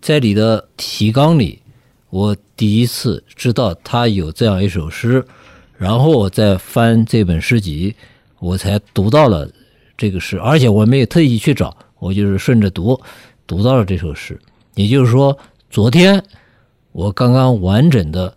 [0.00, 1.60] 在你的提纲里，
[2.10, 5.24] 我第一次知道他有这样一首诗，
[5.78, 7.94] 然后我再翻这本诗集，
[8.40, 9.48] 我才读到了。
[10.04, 13.00] 这个诗，而且我没有特意去找，我就是顺着读，
[13.46, 14.38] 读到了这首诗。
[14.74, 15.34] 也就是说，
[15.70, 16.22] 昨天
[16.92, 18.34] 我刚刚完整的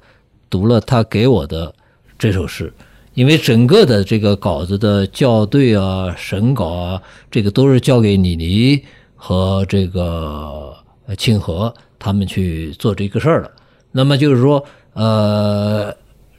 [0.50, 1.76] 读了他给我的
[2.18, 2.72] 这首诗，
[3.16, 8.82] 因为整个的这个稿子的校对啊、审稿啊，这个都是交给李黎
[9.14, 10.74] 和这个
[11.18, 13.52] 庆和他们去做这个事儿了。
[13.92, 15.94] 那么就是说，呃，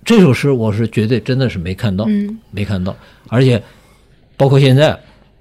[0.07, 2.07] 这首诗我是绝对真的是没看到，
[2.51, 2.97] 没看到，
[3.29, 3.63] 而且
[4.39, 4.99] 包括现在。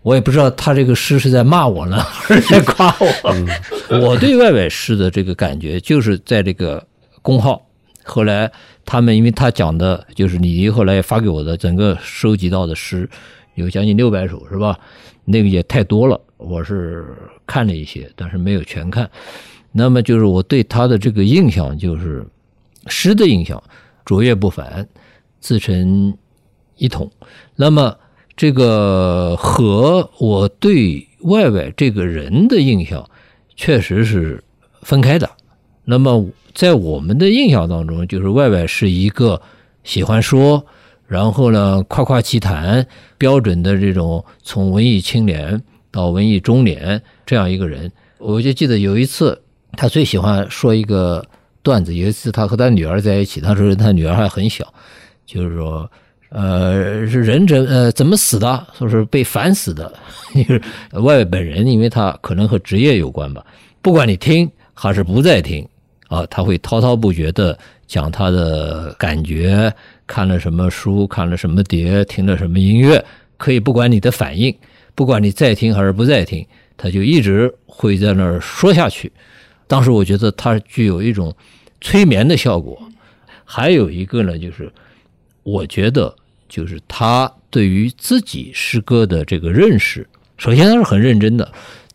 [0.07, 3.99] 我也不知道他这个诗是在骂我呢， 还是在夸我。
[3.99, 6.81] 我对外外诗的这个感觉，就是在这个
[7.21, 7.61] 公号。
[8.05, 8.49] 后来
[8.85, 13.09] 他们，因为他讲的就是你后来发给我的整个收集到的诗，
[13.55, 14.79] 有将近六百首，是吧？
[15.25, 17.05] 那个也太多了，我是
[17.45, 19.11] 看了一些，但是没有全看。
[19.73, 22.25] 那么就是我对他的这个印象，就是
[22.87, 23.61] 诗的印象，
[24.05, 24.87] 卓越不凡，
[25.41, 26.17] 自成
[26.77, 27.11] 一统。
[27.57, 27.93] 那么。
[28.37, 33.09] 这个和我对外外这个人的印象
[33.55, 34.43] 确实是
[34.83, 35.27] 分开的。
[35.83, 36.23] 那么
[36.53, 39.41] 在我们的印象当中，就是外外是一个
[39.83, 40.63] 喜欢说，
[41.07, 42.85] 然后呢夸夸其谈，
[43.17, 47.91] 标准的这种从文艺青年到文艺中年这样一个人。
[48.19, 51.25] 我就记得有一次，他最喜欢说一个
[51.63, 51.95] 段子。
[51.95, 54.71] 有一次他和他女儿在一起，他说他女儿还很小，
[55.25, 55.89] 就是说。
[56.29, 58.67] 呃，是人怎呃怎么死的？
[58.77, 59.91] 说是被反死的。
[60.35, 60.61] 就是
[60.99, 63.45] 外本人，因为他可能和职业有关吧。
[63.81, 65.65] 不管你听还是不在听
[66.09, 69.73] 啊，他会滔滔不绝的讲他的感觉，
[70.05, 73.03] 看了什么书，看了什么碟，听了什么音乐，
[73.37, 74.53] 可以不管你的反应，
[74.93, 79.09] 不管你在听还是不在听，他就一直会在那儿说下去。
[79.65, 81.33] 当时我觉得他具有一种
[81.79, 82.77] 催眠的效果。
[83.45, 84.69] 还有一个呢，就是。
[85.47, 86.13] 我觉得
[86.49, 90.05] 就是他对于自己诗歌的这个认识，
[90.35, 91.49] 首先他是很认真的，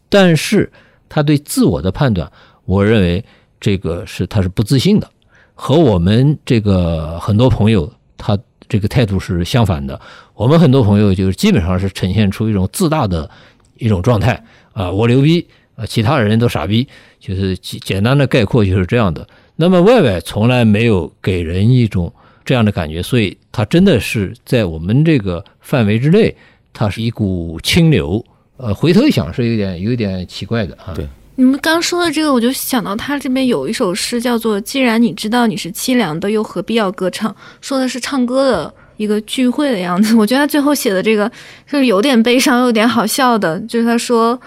[0.09, 0.73] 但是
[1.07, 2.33] 他对自我的判断，
[2.65, 3.23] 我认为
[3.61, 5.07] 这个是他是不自信的，
[5.55, 10.01] 和我们这个很多朋友他这个态度是相反的。
[10.33, 13.31] 我们很多朋友就是基本上是呈现出一种自大的
[13.77, 16.89] 一种状态啊，我牛逼啊，其他人都傻逼，
[17.21, 19.29] 就是简单的概括就是这样的。
[19.57, 22.11] 那么外外从来没有给人一种。
[22.45, 26.35] 这样的感觉，所以它真的是在我们这个范围之内，
[26.73, 28.25] 它是一股清流。
[28.59, 30.93] 呃，回头一想是有点有点奇怪的啊。
[30.95, 40.15] 对，你们刚说的这个，我就想到他这边有一首诗叫做《既然你知道你是凄凉的，又何必要歌唱》，说的是唱歌的一个聚会的样子。
[40.19, 41.29] 我觉得他最后写的这个
[41.69, 44.41] 就是有点悲伤，又有点好笑的，就是他说：“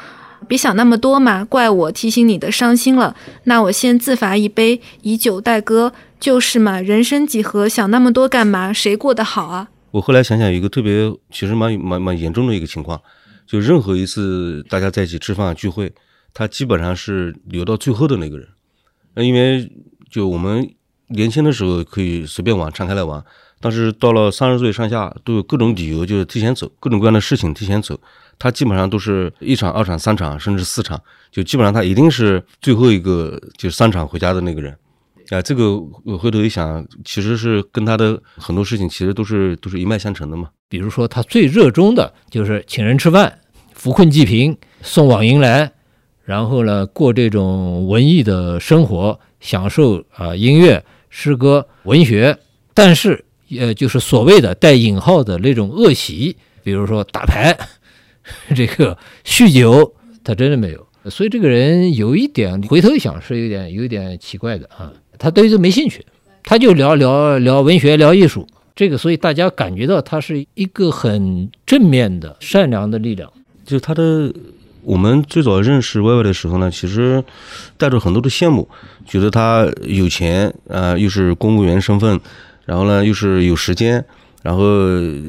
[0.47, 3.13] 别想那么多嘛，怪我提醒你的伤心了。
[3.45, 5.91] 那我先自罚一杯，以酒代歌。”
[6.25, 8.73] 就是嘛，人生几何，想那么多干嘛？
[8.73, 9.69] 谁过得好啊？
[9.91, 12.99] 我后来想想，一个特别，其实蛮蛮蛮严重的一个情况，
[13.45, 15.93] 就任何一次大家在一起吃饭聚会，
[16.33, 18.47] 他基本上是留到最后的那个人。
[19.13, 19.71] 那因为
[20.09, 20.67] 就我们
[21.09, 23.23] 年轻的时候可以随便玩，敞开来玩，
[23.59, 27.99] 但是到了三十岁上下，都有各种理由，就是提前走，各种各样的事情提前走。
[28.39, 30.99] 他基本上都是一场、二场、三场，甚至四场，
[31.31, 34.75] 就基本上他一定是最后一个就是三场回家的那个人。
[35.29, 40.49] 啊，这个我回头一想，其实是跟他的很多事情其实都是都是一脉相承的嘛。
[40.69, 43.39] 比如说，他最热衷的就是请人吃饭，
[43.73, 45.71] 扶困济贫，送往迎来，
[46.23, 52.37] 然后呢，过这种文艺的生活，享受啊音乐、诗歌、文学。
[52.73, 53.25] 但是，
[53.57, 57.57] 呃，就是所谓的带引号的那种恶习，比如说打牌。
[58.55, 64.91] 这个酗酒，他真的没有，所以这个人有一点，回头一想是有点有点奇怪的啊。
[65.17, 66.05] 他对这没兴趣，
[66.43, 68.47] 他就聊聊聊文学，聊艺术。
[68.75, 73.31] 这个，所以大家感觉到他是一个很正面的、善良的力量。
[73.65, 74.33] 就他的，
[74.83, 77.23] 我们最早认识 Y Y 的时候呢，其实
[77.77, 78.67] 带着很多的羡慕，
[79.05, 82.19] 觉得他有钱啊，又是公务员身份，
[82.65, 84.03] 然后呢又是有时间。
[84.43, 84.61] 然后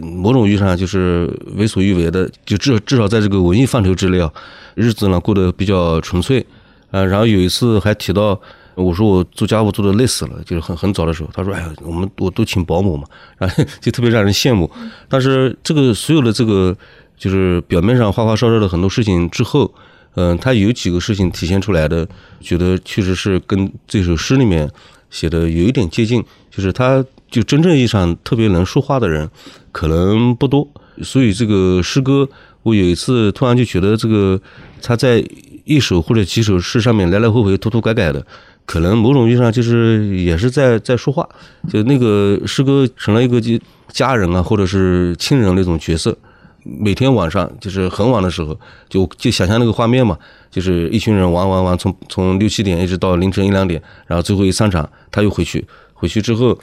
[0.03, 4.31] 某种意义上就是为所欲为的，就至至少在这个文艺范畴之内啊，
[4.75, 6.45] 日子呢过得比较纯粹
[6.91, 7.03] 啊。
[7.03, 8.39] 然后有一次还提到，
[8.77, 13.05] 我说我做家务做的累死了，就是很很早的时候，他说：“哎呀，我们我都请保姆嘛。
[13.37, 14.71] ”然后就特别让人羡慕。
[15.09, 16.77] 但是这个所有的这个
[17.19, 19.73] 就是表面上花花哨哨的很多事情之后，
[20.15, 22.07] 嗯，他有几个事情体现出来的，
[22.41, 24.71] 觉得确实是跟这首诗里面
[25.11, 27.05] 写的有一点接近，就是他。
[27.29, 29.29] 就真正意义上特别能说话的人，
[29.73, 30.67] 可能不多。
[31.03, 32.27] 所以这个诗歌，
[32.63, 34.41] 我有一次突然就觉得，这个
[34.81, 35.23] 他在
[35.65, 38.25] 一首或者几首诗上面来来回回、涂涂改改的，
[38.67, 41.27] 可能某种意义上就是也是在在说话。
[41.71, 46.15] 就那个诗歌成了一个就家人啊，或者是亲人那种角色。
[46.63, 50.19] 每天晚上就是很晚的时候，就就想象那个画面嘛，
[50.51, 56.59] 就是一群人玩玩玩，从从六七点一直到凌晨一两点，然后最后一散场，他又回去，回去之后。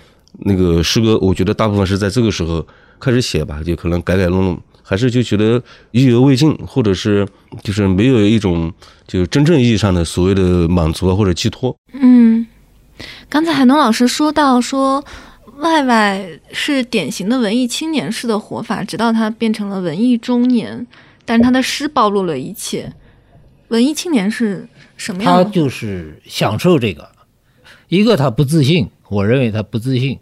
[0.46, 2.66] 那个诗歌，我觉得大部分是在这个时候
[3.00, 7.28] 开始写吧，就可能改改弄弄，还是就觉得意犹未尽，或者是
[7.64, 8.72] 就是没有一种
[9.08, 11.76] 就真正意义上的所谓的满足或者寄托。
[11.94, 12.46] 嗯，
[13.30, 15.04] 刚才海东老师说到说，
[15.58, 20.86] 外外是典型的文艺青年式的活法，直到他变成了文艺中年，
[21.26, 22.94] 但是他的诗暴露了一切。
[23.70, 24.68] 文艺青年是
[24.98, 25.44] 什么样的？
[25.44, 27.10] 他就是享受这个，
[27.88, 28.90] 一个他不自信。
[29.10, 30.20] 我认为他不自信。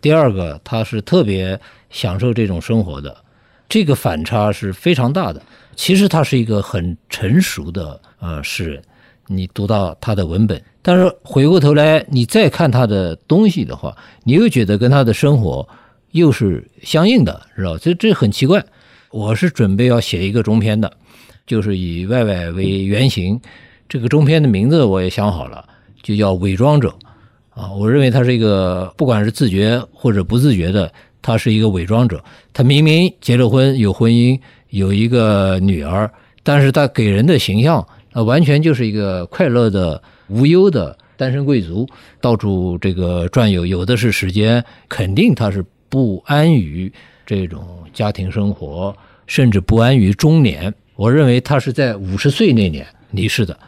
[0.00, 1.58] 第二个，他是特别
[1.90, 3.24] 享受这种生活的，
[3.68, 5.42] 这个反差是非常大的。
[5.74, 8.82] 其实他是一个很成熟的呃诗人，
[9.26, 15.68] 你读到他的文本，但是回过头来你再看他的东西的话，你又觉得跟他的生活
[16.12, 18.64] 又是相应的，知道这这很奇怪。
[19.10, 20.90] 我是准备要写一个中篇的，
[21.46, 23.38] 就是以外外为原型，
[23.88, 25.62] 这个中篇的名字我也想好了，
[26.02, 26.88] 就叫《伪装者》。
[27.50, 32.22] 啊，我认为他是一个，不管是自觉或者不自觉的，他是一个伪装者。
[32.52, 34.38] 他明明结了婚，有婚姻，
[34.70, 36.10] 有一个女儿，
[36.42, 41.86] 但是他给人的形象，呃，完全就是一个快乐的、无忧的单身贵族，
[42.20, 46.92] 到处这个转悠，有的是时间，肯定他是不安于
[47.24, 48.94] 这种家庭生活，
[49.26, 50.72] 甚至不安于中年。
[50.94, 53.58] 我认为他是在五十岁那年离世的，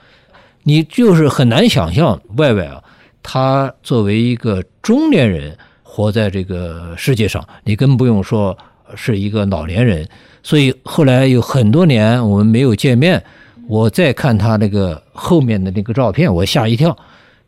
[0.63, 2.83] 你就是很难想象外外啊。
[3.23, 5.57] 他作为一个中年人
[5.91, 8.57] 活在这个世界上，你更不用说
[8.95, 10.07] 是一个老年人。
[10.43, 13.25] 所以后来有很多年我们没有见面，
[13.67, 16.97] 我再看他那个后面的那个照片，我吓一跳，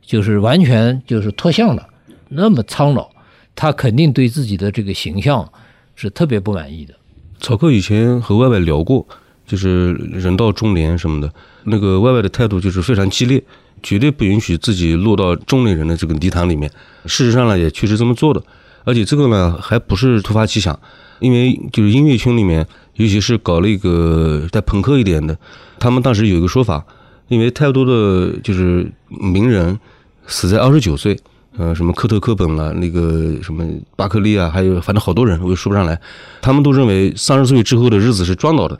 [0.02, 1.86] 就是完全就是脱相了，
[2.28, 3.10] 那么苍老，
[3.54, 5.46] 他肯定对自己的这个形象
[5.94, 6.94] 是特别不满意的。
[7.38, 9.06] 曹克以前和外外聊过，
[9.46, 11.32] 就是人到中年什么的，
[11.64, 13.42] 那个外外的态度就是非常激烈。
[13.82, 16.70] 绝对不允许自己落到中年人的这个泥潭里面。
[17.06, 18.42] 事实上呢，也确实这么做的。
[18.84, 20.78] 而且这个呢，还不是突发奇想，
[21.18, 25.36] 因为就是音乐圈里面，尤其是搞那个带朋克一点的，
[25.78, 26.82] 他们当时有一个说法，
[27.28, 29.78] 因为太多的就是名人
[30.26, 31.14] 死在二十九岁，
[31.58, 33.64] 呃，什么科特·科本了，那个什么
[33.96, 36.00] 巴克利啊，还有反正好多人，我也说不上来，
[36.40, 38.78] 他们都认为三十岁之后的日子是赚到的。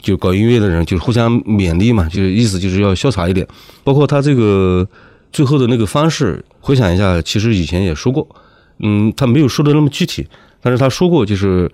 [0.00, 3.46] 就搞音乐的人，就是互相勉励嘛，就是意思就是要潇洒一点。
[3.84, 4.86] 包括他这个
[5.32, 8.26] 最后的那个方式，回想一下，其实以前也说过，
[8.78, 10.26] 嗯，他没有说的那么具体，
[10.62, 11.70] 但是他说过，就是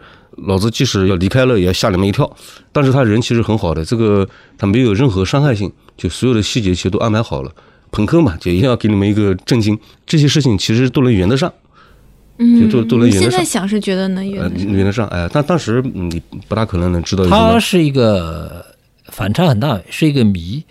[0.47, 2.31] 老子即使要离开了，也要吓你们一跳。
[2.73, 7.51] 但是他人其实很好的，这个他没有任何伤害性，就所有的细节其实都安排好了。
[7.93, 11.53] 朋克嘛，就一定要给你们一个震惊，这些事情其实都能圆得上。
[12.39, 17.27] 嗯，都都能现在想是觉得能圆圆得上，哎，但当时你不大可能能知道。
[17.27, 18.65] 他是一个
[19.07, 20.65] 反差很大，是一个谜。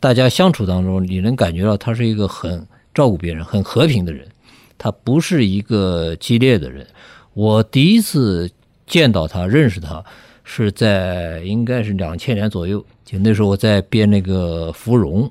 [0.00, 4.26] 大家相处当中，你能感觉到他是一个很照顾别人、很和平的人，
[4.76, 6.86] 他不是一个激烈的人。
[7.34, 8.50] 我第一次
[8.86, 10.04] 见到他、认识他，
[10.42, 15.22] 是在应该是两千年左右，就那时候我在编那个《芙蓉》，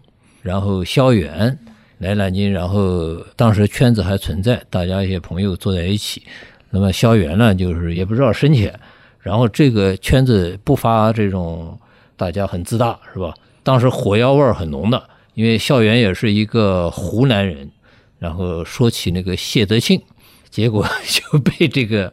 [0.41, 1.57] 然后萧远
[2.01, 6.23] 来南京，然后当时圈子还存在，大家一些朋友坐在一起。
[6.71, 8.73] 那么萧远呢，就是也不知道深浅，
[9.19, 11.77] 然后这个圈子不发这种
[12.17, 13.31] 大家很自大是吧？
[13.61, 15.03] 当时火药味很浓的，
[15.35, 17.69] 因为萧远也是一个湖南人，
[18.17, 20.01] 然后说起那个谢德庆，
[20.49, 22.11] 结果就被这个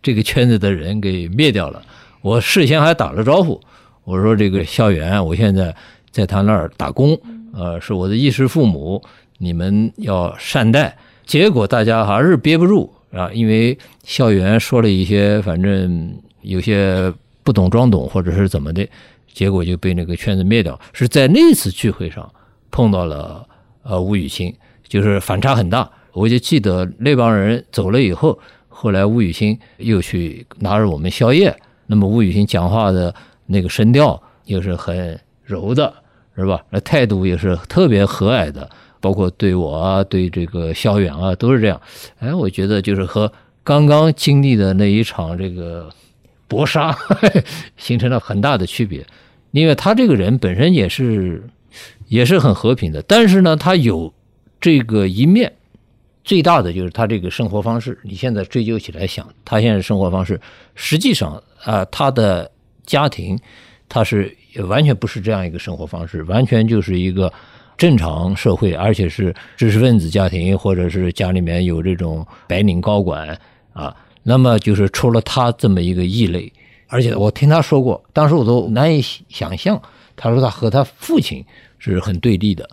[0.00, 1.82] 这个圈子的人给灭掉了。
[2.20, 3.60] 我事先还打了招呼，
[4.04, 5.74] 我说这个萧远，我现在
[6.12, 7.18] 在他那儿打工，
[7.52, 9.02] 呃，是我的衣食父母，
[9.38, 10.96] 你们要善待。
[11.26, 12.92] 结果大家还是憋不住。
[13.14, 17.14] 啊，因为校园说了一些，反正有些
[17.44, 18.84] 不懂装懂，或者是怎么的，
[19.32, 20.76] 结果就被那个圈子灭掉。
[20.92, 22.28] 是在那次聚会上
[22.72, 23.46] 碰到了
[23.84, 24.52] 呃吴雨欣，
[24.88, 25.88] 就是反差很大。
[26.12, 28.36] 我就记得那帮人走了以后，
[28.68, 31.56] 后来吴雨欣又去拿着我们宵夜，
[31.86, 33.14] 那么吴雨欣讲话的
[33.46, 35.94] 那个声调又是很柔的，
[36.34, 36.60] 是吧？
[36.68, 38.68] 那态度也是特别和蔼的。
[39.04, 41.78] 包括对我啊，对这个萧远啊，都是这样。
[42.20, 43.30] 哎，我觉得就是和
[43.62, 45.90] 刚刚经历的那一场这个
[46.48, 46.96] 搏杀
[47.76, 49.06] 形成了很大的区别。
[49.50, 51.46] 因为他这个人本身也是
[52.08, 54.10] 也是很和平的，但是呢，他有
[54.58, 55.52] 这个一面，
[56.24, 57.98] 最大的就是他这个生活方式。
[58.04, 60.40] 你现在追究起来想，他现在生活方式，
[60.74, 62.50] 实际上啊，他的
[62.86, 63.38] 家庭
[63.86, 64.34] 他是
[64.66, 67.30] 完全不是这样一个生活方式，完全就是一个。
[67.76, 73.36] 正常社会，而且是知识分子家庭，或者是家里面有这种白领高管
[73.72, 76.52] 啊，那么就是出了他这么一个异类。
[76.86, 79.80] 而且我听他说过，当时我都难以想象，
[80.14, 81.44] 他说他和他父亲
[81.78, 82.68] 是很对立的，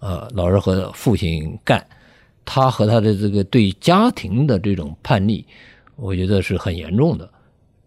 [0.00, 1.86] 呃，老是和父亲干，
[2.44, 5.44] 他和他的这个对家庭的这种叛逆，
[5.94, 7.30] 我觉得是很严重的。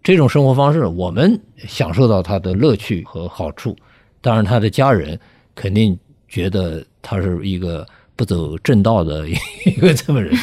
[0.02, 3.76] 这种生活方式，我们享受到他的乐趣和好处，
[4.22, 5.20] 当然他的家人
[5.54, 6.00] 肯定。
[6.34, 9.28] 觉得他是一个不走正道的
[9.66, 10.36] 一个这么人，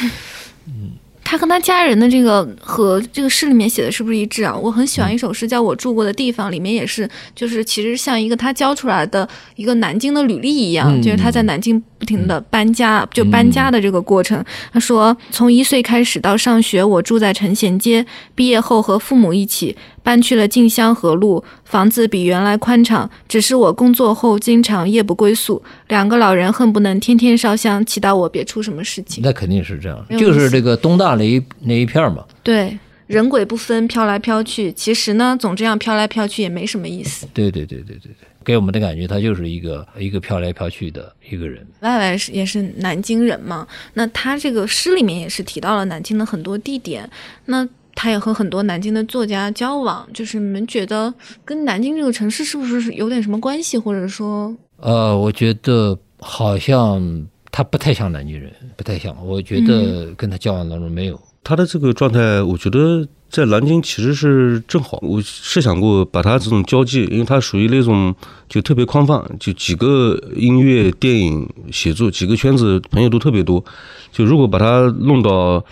[0.67, 4.55] 嗯， 他跟他家人的这个和这个诗里面写的是不是一致啊？
[4.55, 9.27] 我很喜欢一首诗叫《我住过的地方》，里面也是，就是其实像一个他教出来的
[9.57, 14.43] 一个南京的履历一样，就是他在南京不停的搬家，就搬家的这个过程。
[14.73, 19.77] 他说，从一岁开始到上学，我住在成贤街，毕业后和父母一起。
[20.03, 23.07] 搬去了静香河路，房子比原来宽敞。
[23.27, 29.23] 只是我工作后经常夜不归宿，两个老人恨不能天天烧香，祈祷我别出什么事情。
[29.23, 32.25] 那肯定是这样，就是这个东大那一那一片嘛。
[32.41, 32.75] 对，
[33.05, 34.73] 人鬼不分，飘来飘去。
[34.73, 37.27] 其实呢，总这样飘来飘去也没什么意思。
[37.31, 41.65] 对对对对对对，给我们的感觉他就是一个一个飘来飘去的一个人。
[41.81, 47.09] 外外是也是南京人嘛，那他这个诗里面也是提到了南京的很多地点。
[47.45, 51.13] 那他也和很多南京的作家交往，就是你们觉得
[51.43, 54.55] 跟南京这个城市是不是有点什么关系，或者说？
[54.77, 59.15] 呃，我觉得好像他不太像南京人，不太像。
[59.23, 64.99] 我觉得跟他交往当中没有他的这个状态，我觉得在南京其实是正好。
[65.01, 68.13] 我设想过把他这种交际，因为他属于那种
[68.47, 73.63] 就特别宽泛，就几个音乐、电影、写作几个圈子朋友都特别多。
[74.11, 75.63] 就如果把他弄到。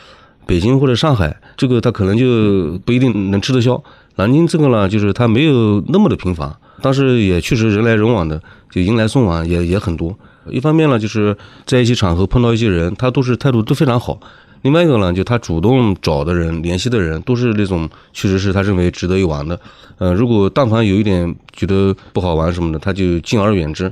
[0.50, 3.80] 北京或者上海，这个他可能就不一定能吃得消。
[4.16, 6.52] 南京这个呢，就是他没有那么的频繁，
[6.82, 8.42] 但是也确实人来人往的，
[8.72, 10.18] 就迎来送往也也很多。
[10.50, 14.18] 一方面呢，就是在一些场合碰到一些人，他都是态度都非常好；
[14.62, 19.60] 另外一个呢，就他主动找的人、联系的人，都是那种确实是他认为值得一玩的。
[19.97, 23.91] 嗯，如果但凡有一点觉得不好玩什么的，他就敬而远之。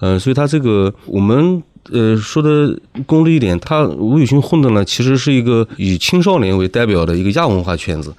[0.00, 1.62] 嗯，所以他这个我们。
[1.92, 8.12] 呃，说的功利一点，他吴宇勋混的呢，其实是一个以青少年为代表的一个亚文化圈子，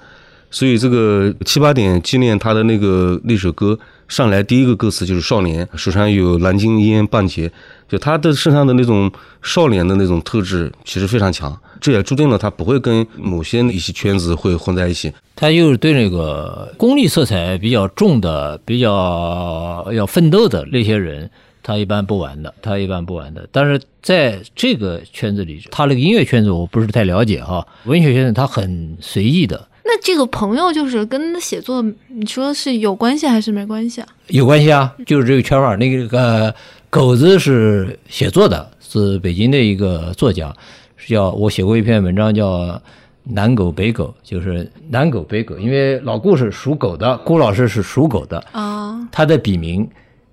[0.50, 3.78] 所以这个七八点纪念他的那个那首歌
[4.08, 7.52] 上来，第一个歌词就是少年，手上有南京烟半截，
[7.86, 15.12] 就他的身上的那种少年的那种特质其实非常强，这也注定了他不会跟某些一些圈子会混在一起。
[15.36, 21.30] 他又是对那个功利色彩比较重的、比较要奋斗的那些人。
[21.60, 23.46] 他一般不玩的，他一般不玩的。
[23.52, 27.66] 但是在这个圈子里，他那个音乐圈子我不是太了解哈。
[27.84, 29.68] 文学圈子他很随意的。
[29.84, 34.08] 那这个朋友就是跟写作，你说是有关系还是没关系啊？
[34.28, 35.76] 有关系啊，就是这个圈儿。
[35.76, 36.54] 那个
[36.88, 40.54] 狗子是写作的，是北京的一个作家，
[40.98, 42.66] 是叫我写过一篇文章叫
[43.24, 49.88] 《南狗北狗》，就是南狗北狗，因为老顾是属狗的，顾老师是属狗的啊，他的笔名。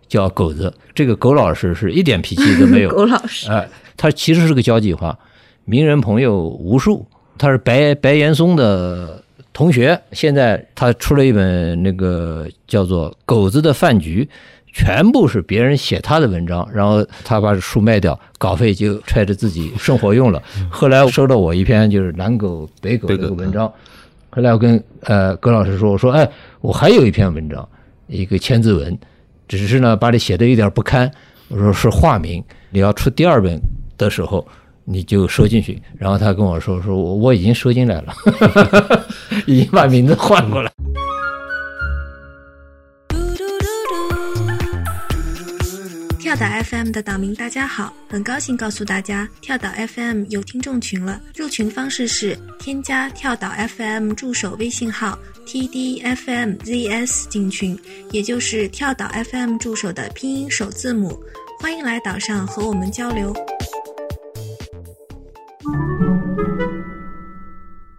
[0.07, 0.71] 叫狗子。
[0.93, 2.89] 这个狗老师是一点脾气都没有。
[2.93, 5.17] 狗老师，哎，他其实是个交际花，
[5.65, 7.03] 名人朋友无数。
[7.39, 14.23] 他是白白岩松的同学，现在他出了一本那个叫做《狗子的饭局》，
[14.75, 20.43] 全部是别人写他的文章，然后他把书卖掉，稿费就揣着自己生活用了。
[20.69, 23.71] 后来收到我一篇就是南狗北狗这个文章，
[24.29, 27.65] 后来我跟呃葛老师说，我说哎，我还有一篇文章，
[28.07, 28.99] 一个千字文，
[29.47, 31.09] 只是呢把你写的有点不堪，
[31.47, 33.57] 我说是化名，你要出第二本
[33.97, 34.45] 的时候。
[34.87, 38.13] 你就收进去，然后他跟我说：“说我我已经收进来了，
[39.47, 40.71] 已经把名字换过来。”
[46.35, 51.21] 跳岛 FM 的岛民大家好，很高兴告诉大家，跳岛 FM 有听众群了。
[51.33, 57.79] 入群方式是添加跳岛 FM 助手微信号 tdfmzs 进群，
[58.11, 61.17] 也就是跳岛 FM 助手的拼音首字母。
[61.57, 63.33] 欢迎来岛上和我们交流。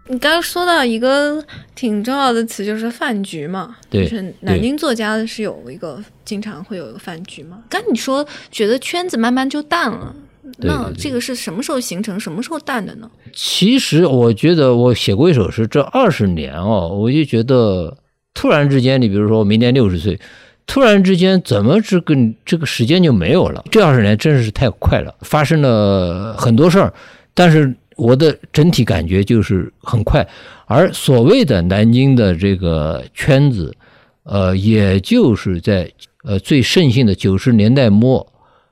[0.09, 1.43] 你刚刚说到一个
[1.75, 3.75] 挺重要的词，就是饭局嘛。
[3.89, 7.59] 对，就是南京作家是有一个经常会有一个饭局嘛。
[7.69, 10.15] 刚你说觉得圈子慢慢就淡了，
[10.59, 13.09] 那这个是什么时候形成、什么时候淡的呢？
[13.33, 17.97] 其实我觉得我写过一首诗，这二十年哦，我就觉得
[18.33, 20.17] 突然之间，你比如说明年六十岁，
[20.65, 23.63] 突然之间怎么这个这个时间就没有了？
[23.69, 26.93] 这二十年真是太快了，发生了很多事儿，
[27.33, 27.75] 但是。
[27.97, 30.25] 我的整体感觉就是很快，
[30.67, 33.75] 而所谓的南京的这个圈子，
[34.23, 35.91] 呃，也就是在
[36.23, 38.25] 呃最盛行的九十年代末，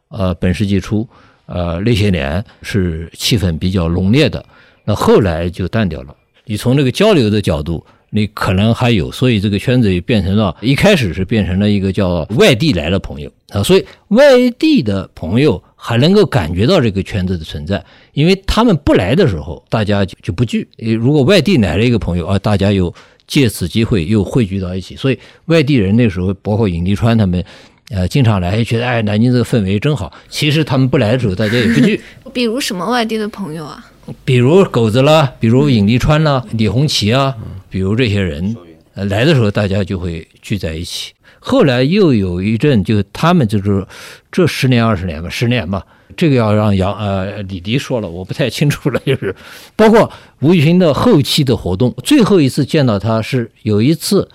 [0.10, 1.08] 呃本世纪初，
[1.48, 4.46] 呃那些年是气氛比较浓烈的，
[4.86, 6.16] 那后来就淡掉了。
[6.46, 15.62] 你从那个交流的角度，你可能还有，所以这个圈子也变成了一开始是变成了一个叫外地来的朋友啊，所以外地的朋友。
[15.88, 17.80] 还能够感觉到这个圈子的存在，
[18.14, 20.68] 因为他们不来的时候，大家就就不聚。
[21.00, 22.92] 如果外地来了一个朋友啊，大家又
[23.28, 24.96] 借此机会又汇聚到一起。
[24.96, 27.46] 所以外地人那时候，包括尹立川他们，
[27.92, 30.12] 呃，经常来，觉得哎，南京这个氛围真好。
[30.28, 32.02] 其实他们不来的时候，大家也不聚。
[32.34, 33.86] 比如什么外地的朋友啊？
[34.24, 37.36] 比如狗子啦，比如尹立川啦，李红旗啊，
[37.70, 38.58] 比如这些人，
[38.96, 41.12] 来的时候大家就会聚在一起。
[41.48, 43.86] 后来又有一阵，就他们就是
[44.32, 45.86] 这十年二十年吧，十年吧，
[46.18, 49.00] 这个要让杨呃李迪说了，我不太清楚了。
[49.06, 49.36] 就是
[49.76, 54.28] 包括吴宇勋的后期的活动，最后一次见到他是有一次，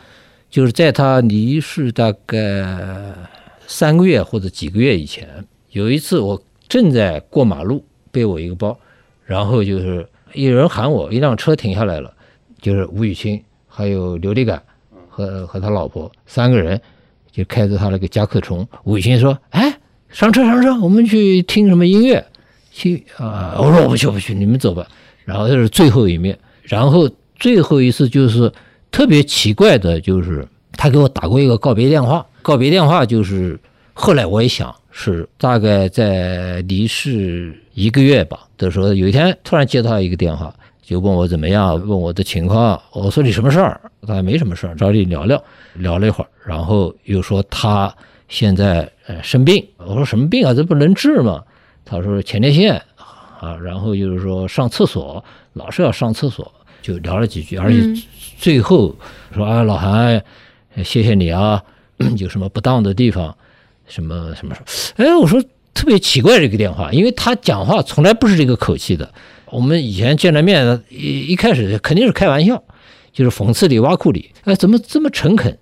[0.48, 2.64] 就是在他离世大概
[3.66, 5.28] 三个月或者几个月以前，
[5.72, 8.78] 有一次我正在过马路，背我一个包，
[9.24, 12.14] 然后就是有人喊我，一辆车停下来了，
[12.62, 14.62] 就是吴宇勋还有刘立感
[15.08, 16.80] 和和他老婆三个人。
[17.32, 19.78] 就开着他那个甲壳虫，吴宇说：“哎，
[20.08, 22.24] 上车上车，我们去听什么音乐？
[22.70, 24.86] 去啊！”我说：“我不去，不去，你们走吧。”
[25.24, 27.08] 然后这是最后一面，然后
[27.38, 28.52] 最后一次就是
[28.90, 32.26] 特别奇怪的，就是他给我打过一个告别电话。
[32.42, 33.58] 告别电话就是
[33.92, 40.52] 后来我也想，是大概在离世一个月吧的时候，有一天突然接到一个电话，
[40.90, 42.82] 就问我怎么样，问我的情况。
[42.90, 45.40] 我说：“你什么事儿？”他说：“没什么事儿，找你聊聊。”
[45.78, 46.26] 聊了一会儿。
[46.44, 47.94] 然后又说他
[48.26, 50.52] 现在呃生病，我说什么病啊？
[50.52, 51.44] 这不能治吗？
[51.84, 52.74] 他说前列腺
[53.38, 57.80] 啊，然后就是说上厕所老是要上厕所，就聊了几句，而且
[58.36, 58.92] 最后
[59.32, 60.20] 说啊老韩，
[60.82, 61.62] 谢谢你啊，
[62.16, 63.32] 有什么不当的地方，
[63.86, 64.60] 什么什么什
[64.98, 65.06] 么？
[65.06, 65.40] 哎，我说
[65.72, 69.08] 特别奇怪这个电话，因为他讲话从来不是这个口气的。
[69.52, 72.62] 我们以前见了面一一开始肯定是开玩笑，
[73.12, 75.56] 就是讽刺里挖苦里，哎，怎么这么诚恳？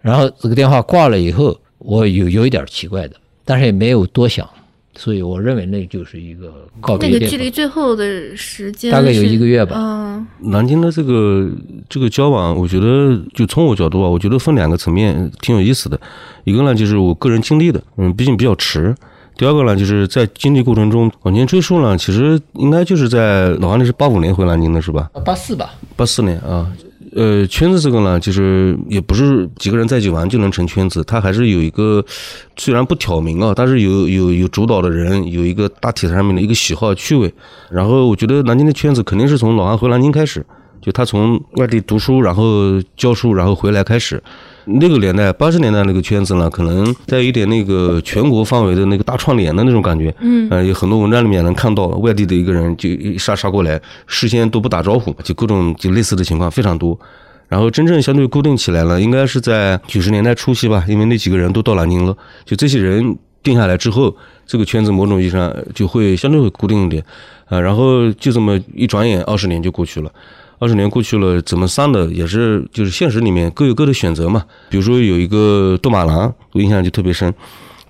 [0.00, 4.48] 然后这个电话挂了以后，我有有一点奇怪的，但是也没有多想，
[4.96, 7.08] 所以我认为那就是一个告别。
[7.08, 9.76] 那个距离最后的时间大概有一个月吧。
[9.76, 11.48] 嗯，南京的这个
[11.88, 16.00] 这个交往，我觉得就从我角度啊，我觉得分两个层面挺有意思的。
[16.44, 18.92] 一个呢就是我个人经历的，嗯，毕竟比较迟；
[19.36, 25.10] 第二个呢就是在经历过程中往前追溯呢，其实应该就是在老韩，你是八五年回南京的是吧？
[25.24, 26.70] 八四吧，八四年啊。
[27.14, 32.02] 呃，圈子这个呢，就是也不是几个人在一起玩就能成圈子，它还是有一个
[32.56, 37.30] 虽然不挑明啊，但是有有有主导的人，有一个大体上面的一个喜好趣味。
[37.70, 40.42] 然后我觉得南京的圈子肯定是从老韩回南京开始，
[40.82, 44.22] 就他从外地读书，然后教书，然后回来开始。
[44.64, 50.14] 那个年代，八十年代那个圈子呢，可能带一点那个全国范围的那个大串联的那种感觉。
[50.20, 56.98] 嗯，呃，有很多文章里面能看到外地的一个人就一杀杀过来，事先都不打招呼，就各种就类似的情况非常多。
[57.48, 64.16] 然后真正相对固定起来了，应该是在九十年代初期吧，因为那几个人都到南京了，就这些人定下来之后，
[64.46, 67.04] 这个圈子某种意义上就会相对会固定一点，
[67.46, 70.10] 啊，然后就这么一转眼二十年就过去了，
[70.62, 74.44] 二十年过去了，怎么散的也是就是现实里面各有各的选择嘛。
[74.70, 77.34] 比如说有一个杜马郎，我印象就特别深，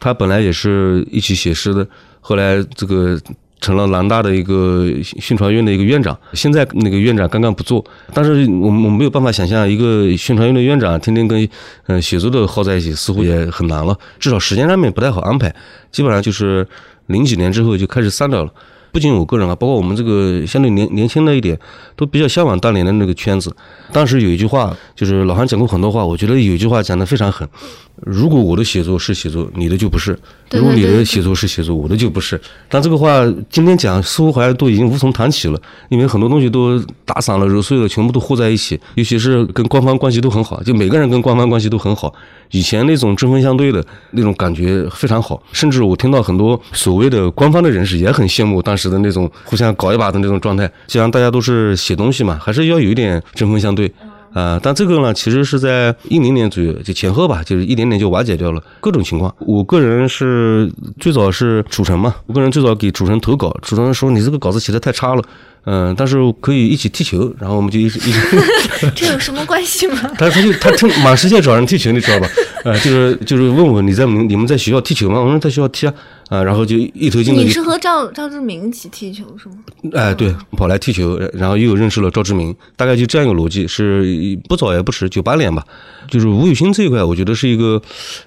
[0.01, 1.87] 他本来也是一起写诗的，
[2.21, 3.21] 后来这个。
[3.65, 11.49] 成了南大的一个宣传院的一个院长，现在那个院长刚刚不做，但是我我没有办法想象一个宣传院的院长天天跟
[11.87, 15.55] 嗯写作的耗在一起，似乎也很难了，至少时间上面不太好安排，
[15.93, 16.67] 基本上就是
[17.07, 18.53] 零几年之后就开始散掉了。
[18.93, 21.59] 不仅我个人啊，包括我们这个相对年年轻的一点，
[21.97, 23.55] 都比较向往当年的那个圈子。
[23.91, 27.49] 当时有一句话，就是老韩讲过很多话，我觉得有一句话讲的非常狠：
[28.05, 30.13] 如果我的写作是写作，你的就不是；
[30.51, 32.41] 如果你的写作是写作，我的就不是。
[32.69, 38.79] 但这个话今天讲，似乎好像都已经无从谈起了，因为很多东西都打散了、揉碎了，全部都和在一起。
[38.97, 42.13] 尤其是跟官方关系都很好，就每个人跟官方关系都很好。
[42.51, 50.71] 以前那种针锋相对的那种感觉非常好，甚至我听到很多所谓的官方的人士也很羡慕当时的那种互相搞一把的那种状态。
[50.87, 53.91] 既然大家都是写东西嘛，还是要有一点针锋相对
[54.35, 54.59] 啊。
[54.63, 59.35] 但这个呢，其实是在一零年左右就前后吧，就是一点点就瓦解掉了各种情况。
[59.41, 60.71] 我个人是
[61.01, 65.23] 最早是主城嘛，我个人最早给主城投稿，主城说你这个稿子写的太差了。
[65.65, 68.91] 嗯，但是可以一起踢球，然后我们就一直一直。
[68.97, 69.97] 这有什么关系吗？
[70.19, 72.27] 他他就他听满世界找人踢球，你知道吧？
[72.65, 75.21] 呃，就是就是问我你在你们在学校踢球吗？
[75.21, 75.95] 我说在学校踢啊，
[76.29, 77.35] 啊，然后就一头进。
[77.35, 79.57] 你是和赵赵志明一起踢球是吗？
[79.95, 85.65] 哎，对，跑来踢球，然后又有认识了赵志明，大概就这样一个逻辑，是不早也不迟，九八年吧。
[86.09, 87.81] 就是吴宇欣这一块，我觉得是一个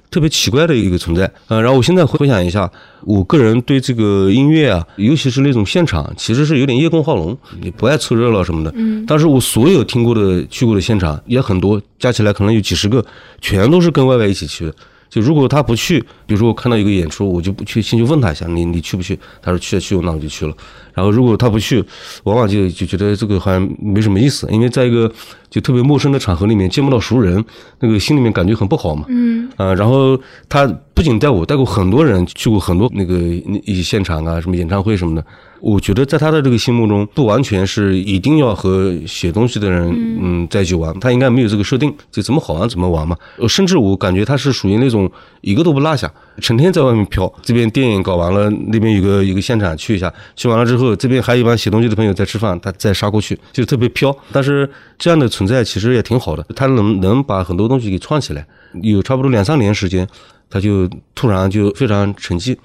[0.10, 1.30] 特别奇怪的一个存在。
[1.48, 2.70] 呃，然后我现在回想一下，
[3.04, 8.74] 我个人对这个音乐啊，尤其是那种现场，其实是有点叶公好龙，你不爱凑热闹什么的。
[8.76, 9.06] 嗯。
[9.06, 13.06] 但是我所有听过的、去过的现场也很多，加起来可能有几十个，
[13.42, 14.74] 全都是跟外外一起去的。
[15.08, 19.18] 就如果他不去，比如说我看到一个演出，我就不去，先去问他一下，你你去不去？
[19.42, 20.54] 他说去去，那我就去了。
[20.94, 21.82] 然后如果他不去，
[22.24, 25.10] 往往就就觉得这个好像没什么意思，因为在一个
[25.50, 27.42] 就特别陌生的场合里面见不到熟人，
[27.80, 29.06] 那个心里面感觉很不好嘛。
[29.08, 29.48] 嗯。
[29.56, 30.20] 啊，然后
[30.50, 33.18] 他不仅带我，带过很多人去过很多那个
[33.64, 35.26] 一些现场啊，什么演唱会什么的。
[35.66, 39.92] 我觉得在他的这个心目中，不完全是一定要和写东西的人
[40.22, 43.18] 嗯在一起玩，他应该没有这个设定，就怎么好玩怎么玩嘛。
[43.50, 45.12] 甚至我感觉他是属于那种
[45.42, 46.08] 一个都不落下，
[46.40, 47.34] 成天在外面飘。
[47.42, 54.16] 这边电影搞完了，那边有个有个现场去一下，去完了之后，这边还有一帮写东西的朋友在吃饭，他再杀过去，就特别飘。
[54.32, 58.46] 但是这样的存在其实也挺好的，他能能把很多东西给串起来。
[58.84, 60.08] 有差不多两三年时间，
[60.48, 62.56] 他就突然就非常沉寂。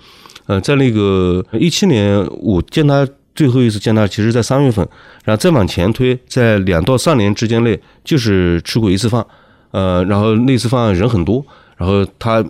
[0.50, 4.84] 呃，在那个一七年，我见他最后一次见他，其实在三月份，
[5.22, 9.24] 然后再往前推，在两到三年之间内，就是吃过一次饭，
[9.70, 11.46] 呃，然后那次饭人很多，
[11.76, 12.42] 然后他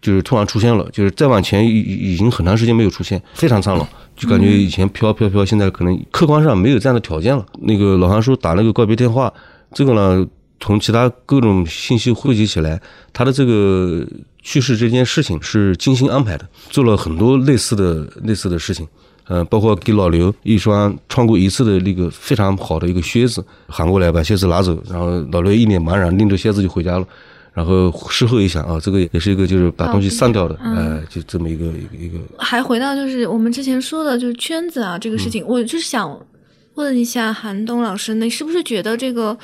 [0.00, 3.84] 就是突然出现了，就是再往前已已经很长时间没有出现，非常苍老，
[4.14, 7.44] 就感觉以前飘飘飘，现在可能客观上没有这样的条件了。
[7.62, 9.32] 那个老韩叔打那个告别电话，
[9.72, 10.24] 这个呢，
[10.60, 12.80] 从其他各种信息汇集起来，
[13.12, 14.06] 他的这个。
[14.42, 18.88] 去世这件事情是精心安排的，做了很多类似的类似的事情，
[19.28, 27.06] 嗯，包括给老刘一双穿过一次的那个非常好的一个靴子喊过来把靴子拿走，然后老刘一脸茫然拎着靴子就回家了，
[27.52, 32.18] 然后事后一想啊，这个也是一个就是把东西散掉的，哎，就这么一个一个一个。
[32.38, 36.18] 还回到就是我们之前说的就是圈子啊这个事情，我就是想
[36.76, 39.36] 问一下韩东老师，你是不是觉得这个？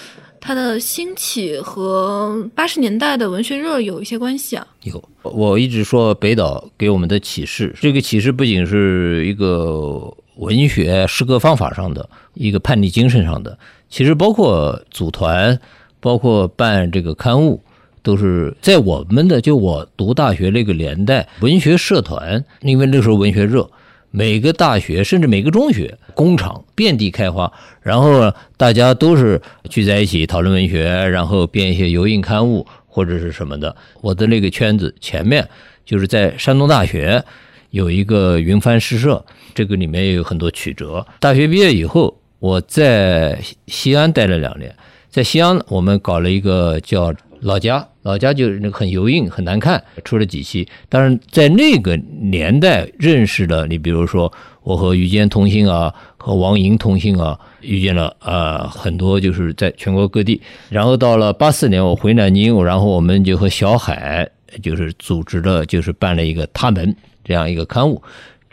[0.46, 4.64] 它的兴起和八十年代的文学热有一些关系啊。
[4.84, 13.58] 有，我一直说北岛给我们的启示，这个启示不仅是一个文学诗歌方法上的一个叛逆精神上的，
[13.90, 15.58] 其实包括组团，
[15.98, 17.60] 包括办这个刊物，
[18.04, 23.68] 都是在我们的就我读大学那个年代，文学社团，因为那时候文学热。
[24.10, 27.52] 每个大学甚至每个中学，工厂遍地开花，
[27.82, 33.74] 然后大家都是聚在一起讨论文学，然后编一些油印刊物或者是什么的。
[34.00, 35.46] 我的那个圈子前面
[35.84, 37.22] 就是在山东大学
[37.70, 41.06] 有一个云帆诗社，这个里面也有很多曲折。
[41.20, 44.74] 大学毕业以后，我在西安待了两年，
[45.10, 47.14] 在西安我们搞了一个叫。
[47.42, 50.64] 老家，老家就是那很油印，很难看，出了几期。
[50.88, 54.32] 但是在那个年代认识的，你比如说
[54.62, 60.40] 我和于坚通信啊，和王莹通信啊，遇见了呃很多，就是在全国各地。
[60.70, 64.30] 然后到了八四年，我回南京，然后我们就和小海
[64.62, 66.94] 就是组织了，就是办了一个他们
[67.24, 68.00] 这样一个刊物。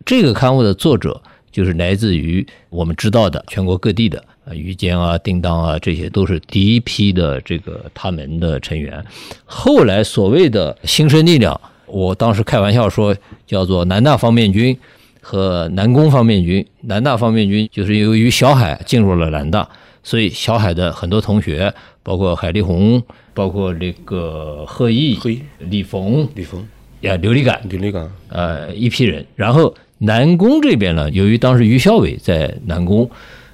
[0.03, 9.03] 这个刊物的作者就是来自于我们知道的全国各地的呃于坚啊、叮当啊，这些都是第一批的这个他们的成员。
[9.45, 13.15] 后来所谓的新生力量，我当时开玩笑说
[13.45, 14.77] 叫做南大方面军
[15.21, 16.65] 和南工方面军。
[16.81, 19.67] 南大方面军就是由于小海进入了南大，
[20.03, 23.01] 所以小海的很多同学，包括海力宏，
[23.33, 25.29] 包括那个贺毅、贺
[25.59, 26.67] 李峰、李峰、
[27.01, 29.25] 呀刘立感，刘立感，呃一批人。
[29.35, 33.09] 然后南工这边呢，由于当时于小伟在南工，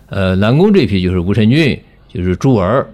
[0.09, 1.79] 呃南宫这批就是吴成俊，
[2.13, 2.85] 就是朱文，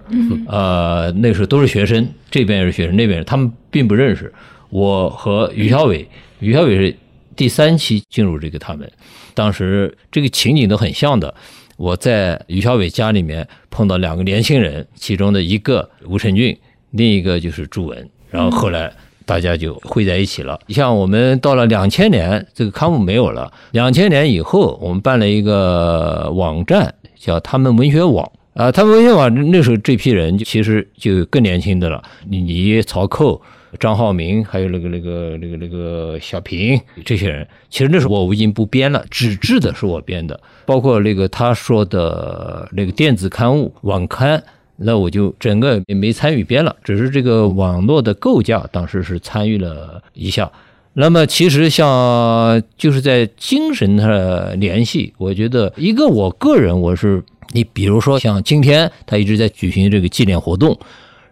[0.46, 4.32] 呃那时候都是学生，这边也是学生，那边他们并不认识。
[4.70, 6.06] 我和于小伟，
[6.40, 6.96] 于小伟是
[7.34, 8.90] 第三期进入这个他们，
[9.34, 11.34] 当时这个情景都很像的。
[11.76, 16.56] 我在于小伟家里面碰到两个年轻人，其中的一个吴成俊，
[16.92, 18.90] 另一个就是朱文，然后后来
[19.26, 20.58] 大家就汇在一起了。
[20.68, 23.52] 像我们到了两千年，这个刊物没有了。
[23.72, 26.94] 两千年以后，我们办了一个网站，
[27.26, 28.30] 叫他们文学网。
[28.54, 33.38] 啊，他们文学网那时候这批人其实就更年轻的了，李妮、曹寇、
[33.78, 44.42] 张浩明，还有那个那个那个那个小平这些人，其实那时候我已经不编了，纸质的是我编的，包括那个他说的那个电子刊物网刊，
[44.76, 50.50] 那我就整个也没参与编了，只是这个网络的构架当时是参与了一下。
[50.98, 57.22] 那么其实像就是在精神的联系，我觉得一个我个人我是
[57.52, 60.78] 你比如说像今天他一直在举行这个纪念活动。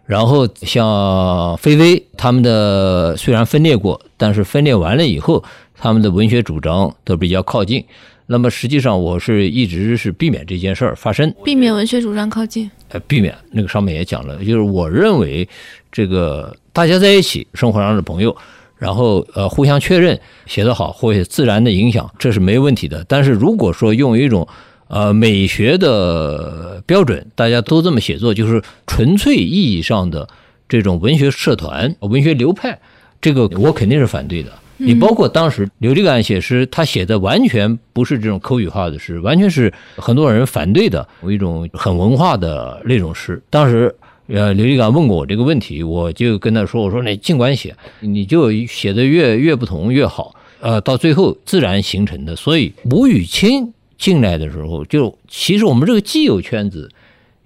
[0.05, 5.43] 然后像菲菲他们的虽然分裂过，但是分裂完了以后，
[5.73, 7.83] 他们的文学主张都比较靠近。
[8.27, 12.69] 那么实际上我是一直是避免这件事儿发生，避免文学主张靠近。
[12.89, 15.49] 呃，避免那个上面也讲了，就是我认为
[15.91, 18.37] 这个大家在一起生活上的朋友，
[18.77, 23.05] 然后呃互相确认写得好或者自然的影响，这是没问题的。
[23.07, 24.47] 但是如果说用一种
[24.87, 30.27] 呃，美学的标准，大家都这么写作，就是纯粹意义上的
[30.69, 32.79] 这种文学社团、文学流派，
[33.19, 34.51] 这个我肯定是反对的。
[34.77, 43.41] 你包括当时刘立感写诗，他写的完全不是这种口语化的诗，完全是很多人反对的一种很文化的那种诗。
[43.49, 43.95] 当时，
[44.27, 50.35] 呃，刘立刚问过我这个问题，我就跟他说：“我说你尽管写，你就写的越越不同越好。
[50.59, 52.35] 呃，到最后自然形成的。
[52.35, 56.91] 所以吴雨清。”进来的时候，就其实我们这个既有圈子，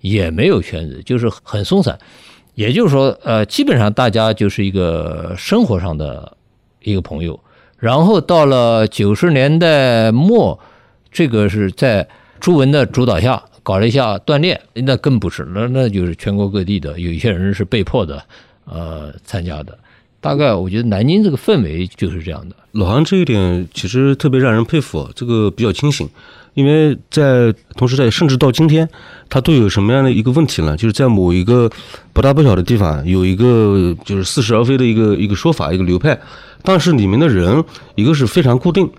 [0.01, 1.99] 也没有圈子，就是很松散。
[2.55, 6.35] 也就是说，呃，基本上大家就是一个生活上的
[6.81, 7.39] 一个朋友。
[7.77, 10.59] 然后到了九十年代末，
[11.11, 12.09] 这个是在
[12.39, 18.19] 朱文的主导下搞了一下锻炼，那更不是，那那就是全国各地的有一些人是被迫的，
[18.65, 19.77] 呃，参加的。
[20.19, 22.55] 大概我觉得南京这个氛围就是这样的。
[22.71, 26.09] 老韩这一点其实特别让人佩服，这个比较清醒。
[26.55, 28.89] 因为在同时在甚至到今天，
[29.29, 30.75] 他都有什么样的一个问题呢？
[30.75, 31.69] 就是在某一个
[32.11, 36.19] 不大不小的地方，有一个就是似是而非的一个一个说法，一个流派。
[36.63, 37.63] 但是里面的人，
[37.93, 38.89] 一个是非常固定，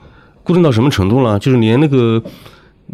[0.45, 1.37] 固定到什么程度呢？
[1.41, 2.23] 就是连那个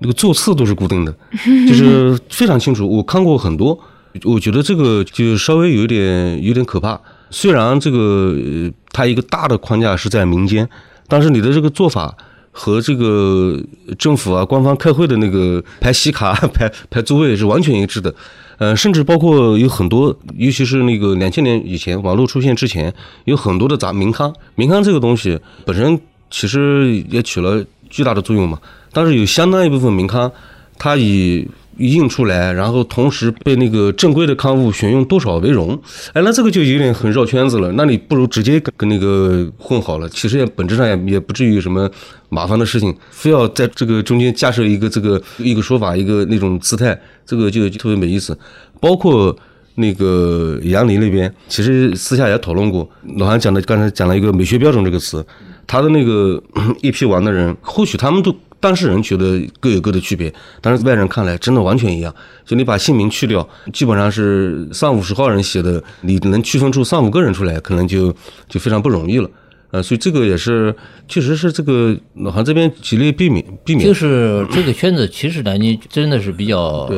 [0.01, 1.15] 那个座次都是固定的，
[1.69, 2.89] 就是非常清楚。
[2.89, 3.79] 我看过很多，
[4.25, 7.01] 我觉得这个就稍微有一点有点可怕。
[7.31, 8.37] 虽然这个
[8.93, 10.69] 它一个大的框架是在民间，
[11.09, 12.17] 但是你的这个做法。
[12.59, 13.63] 和这个
[13.99, 18.15] 政府啊官方开会的那个排席卡、 排排座位是完全一致的，
[18.57, 22.91] 呃，甚至包括有很多，尤其是那个两千年以前网络出现之前，
[23.27, 28.59] 有很多的杂民康，民康这个东西本身其实也起了巨大的作用嘛，
[28.97, 30.33] 但是有相当一部分民刊，
[30.79, 35.79] 它以印出来，然后同时被那个正规的刊物选用多少为荣，
[36.15, 37.71] 哎，那这个就有点很绕圈子了。
[37.73, 41.87] 那你不如直接跟跟那个混好了，其实也本质上也也不至于什么
[42.31, 48.35] 麻烦的事情，非要在这个中间架设一个这个一个说法，一个那种姿态，这个就特别没意思。
[48.81, 49.37] 包括
[49.75, 52.89] 那个杨林那边，其实私下也讨论过，
[53.19, 55.23] 老韩讲的刚才讲了一个美学标准这个词，
[55.67, 56.43] 他的那个
[56.81, 58.35] 一批玩的人， 或许他们都。
[58.59, 62.15] 当事人觉得各有各的区别，但是外人看来真的完全一样。
[62.45, 68.15] 就你把姓名去掉，基本上是三五十号人写的，你能区分出三五个人出来，可能就
[68.49, 69.31] 就非常不容易了。
[69.73, 70.75] 呃，所以这个也是，
[71.09, 73.87] 确实是这个老韩这边极力避免避免。
[73.87, 76.91] 就是这个圈子，其实南京真的是比较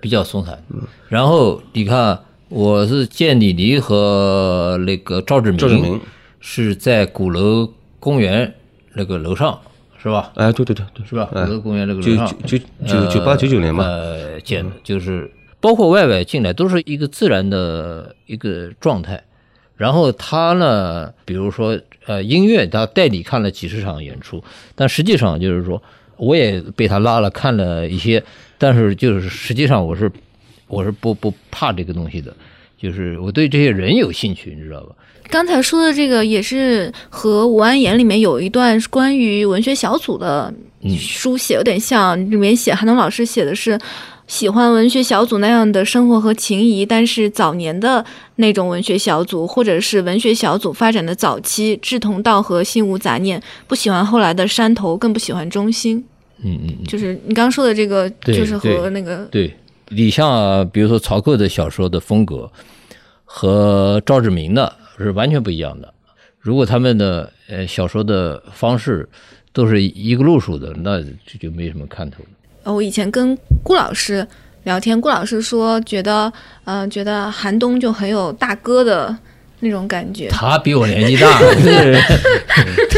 [0.00, 0.64] 比较松散。
[1.08, 6.00] 然后你看，我是见李黎和那个赵志明
[6.40, 8.54] 是在鼓楼公园
[8.94, 9.58] 那个楼上。
[10.02, 10.32] 是吧？
[10.34, 11.26] 哎，对对对对，是吧？
[11.26, 15.30] 鼓楼公园那个楼上，九九九九八九九年嘛，呃，建的，就是
[15.60, 19.22] 包括外外进来都是一个自然的一个状态。
[19.76, 24.42] 然后他呢，比如说呃，音乐他带你看了几十场演出，
[24.74, 25.82] 但实际上就是说，
[26.16, 28.22] 我也被他拉了看了一些，
[28.58, 30.10] 但是就是实际上我是
[30.68, 32.32] 我是不不怕这个东西的，
[32.78, 34.94] 就是我对这些人有兴趣，你知道吧？
[35.30, 40.52] 刚才说的这个也是和《吴安言》里面有一段关于文学小组的
[40.98, 43.78] 书写有点像，里面写韩东老师写的是
[44.26, 48.04] 喜欢文学小组那样的生活和情谊，但是早年的
[48.36, 56.04] 那种文学小组，或者是文学小组发展的早期，志同道合，心无杂念，不喜欢后来的山头，更不喜欢中心。
[56.44, 59.54] 嗯嗯嗯，就是你刚刚说的这个，就是和那个对，
[59.94, 62.50] 你像啊比如说曹克的小说的风格
[63.24, 65.92] 和赵志明的是完全不一样的。
[66.38, 69.08] 如果他们的呃小说的方式
[69.52, 72.28] 都是一个路数的，那这就没什么看头了。
[72.64, 74.26] 呃，我以前跟顾老师
[74.64, 76.32] 聊天，顾老师说觉得，
[76.64, 79.16] 嗯、觉得寒冬就很有大哥的
[79.60, 80.28] 那种感觉。
[80.34, 82.00] 他比我年纪大，对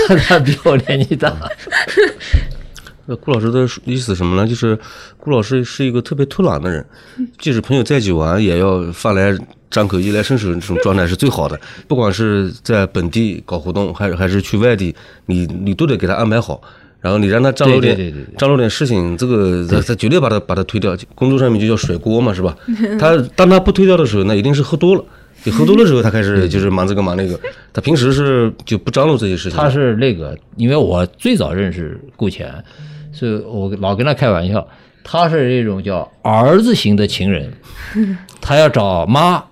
[0.07, 1.35] 他他比我年纪大。
[3.07, 4.47] 那顾老师的意思什么呢？
[4.47, 4.79] 就是
[5.19, 6.85] 顾老师是一个特别偷懒的人，
[7.39, 9.37] 即使朋友在一起玩，也要饭来
[9.71, 11.59] 张口、衣来伸手这种状态是最好的。
[11.87, 14.95] 不管是在本地搞活动，还是还是去外地，
[15.27, 16.61] 你你都得给他安排好。
[17.01, 20.97] 然后你让他张罗点张罗点事情，这个他他绝对把他把他推掉。
[21.15, 22.57] 工作上面就叫甩锅嘛，是吧？
[22.99, 25.05] 他当他不推掉的时候，那一定是喝多了。
[25.43, 27.39] 你喝多的时候，他开始就是忙这个忙那个。
[27.75, 29.59] 他平时是就不张罗这些事情。
[29.59, 32.51] 他是那个，因为我最早认识顾浅，
[33.15, 34.67] 所以我老跟他开玩笑，
[35.03, 37.51] 他是这种叫儿子型的情人，
[38.43, 39.43] 他要找妈，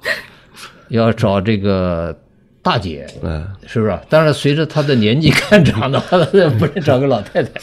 [0.89, 2.15] 要找这个
[2.63, 3.99] 大姐，嗯，是不是？
[4.09, 7.61] 但是随着他的年纪看长的话，他不能找个老太太，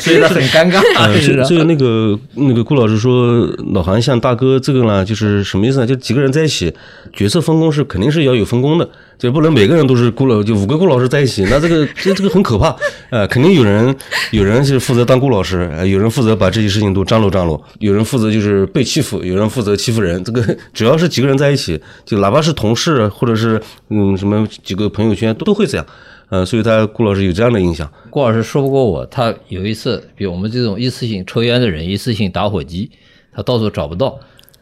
[0.00, 1.44] 所以他很尴尬， 呃，是不是？
[1.44, 5.86] 这这个那个那个顾老师说老韩像大哥，这个呢就是什么意思呢？
[5.86, 6.72] 就几个人在一起，
[7.12, 12.74] 角色分工是肯定是要有分工的，就不能每个人都是顾老就五个顾老师在一起，那这个这这个很可怕。
[13.10, 13.94] 呃， 肯定有人
[14.32, 20.22] 有人是负责当顾老师，呃有人负责把这些事情都张罗张罗，有人负责就是被欺负，有人负责欺负人。
[20.24, 23.60] 这个只要是几个人在一起，就哪怕是同事或者是
[23.90, 25.86] 嗯什么几个朋友圈都都会这样。
[26.30, 27.90] 呃，所以他顾老师有这样的印象。
[28.10, 32.90] 顾老师说不过我，他有一次，比如我们这种一次性抽烟的人，一次性打火机，
[33.32, 34.18] 他到处找不到，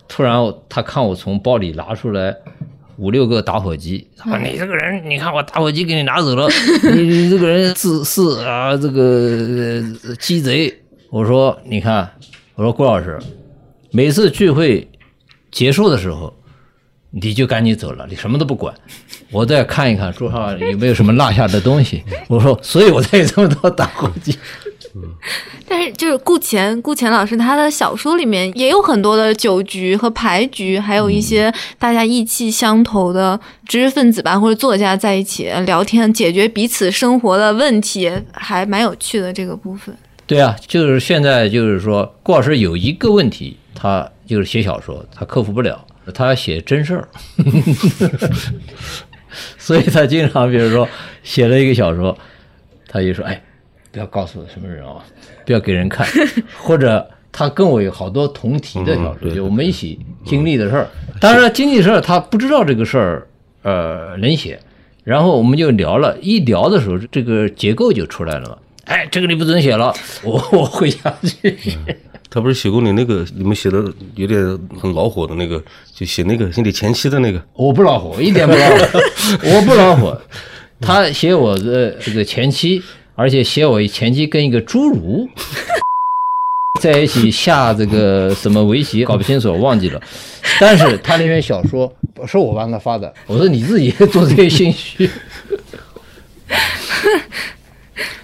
[0.08, 0.36] 突然
[0.68, 2.34] 他看我从包里拿出来
[2.98, 6.48] 五六个打火机，他说：“你这个人，你看我打火机给你拿走了，
[6.94, 10.74] 你你这个人自私啊，这个呃鸡贼。”
[11.10, 12.10] 我说：“你看，
[12.54, 13.18] 我说郭老师，
[13.92, 14.88] 每次聚会
[15.50, 16.34] 结束的时候，
[17.10, 18.74] 你就赶紧走了，你什么都不管。
[19.30, 22.02] 我再看一看桌上有没有什么落下的东西。
[22.28, 24.36] 我说，所以我才有这么多打火机。
[25.68, 39.94] 但是就是顾前，顾前老师他的小说里面也有很多的酒局和牌局，还有一些大家意气相投的知识分子吧，或者作家在一起聊天，解决彼此生活的问题，还蛮有趣的这个部分。
[40.26, 45.84] 对啊，就是现在就是说，顾老师有一个问题，他就是写小说，他克服不了，
[46.14, 47.08] 他要写真事儿，
[49.58, 50.88] 所以他经常比如说
[51.22, 52.16] 写了一个小说，
[52.88, 53.40] 他就说：“哎，
[53.96, 55.02] 不要告诉什么人啊，
[55.46, 56.06] 不要给人看。
[56.60, 60.86] ”或者他跟我有好多同题的小说，就我们一起经历的事儿。
[61.18, 63.26] 当然，经历的事儿他不知道这个事儿，
[63.62, 64.60] 呃，能写。
[65.02, 68.58] 然后我们就聊了，一聊的时候，这个结构就出来了嘛。
[68.84, 71.56] 哎，这个你不准写了，我 我回家去。
[72.28, 73.82] 他不是写过你那个，你们写的
[74.16, 74.38] 有点
[74.78, 75.62] 很恼火的那个，
[75.94, 79.00] 就写那个写你前妻的那个，我不恼火，一点不恼火，
[79.42, 80.20] 我不恼火。
[80.78, 82.82] 他写我的这个前妻，
[83.16, 85.28] 而且写我前妻跟一个侏儒
[86.80, 90.00] 在一起下这个什么围棋，搞不清楚，我忘记了。
[90.60, 95.10] 但是他那篇小说不是我帮他发的，我说你自己做这些心虚。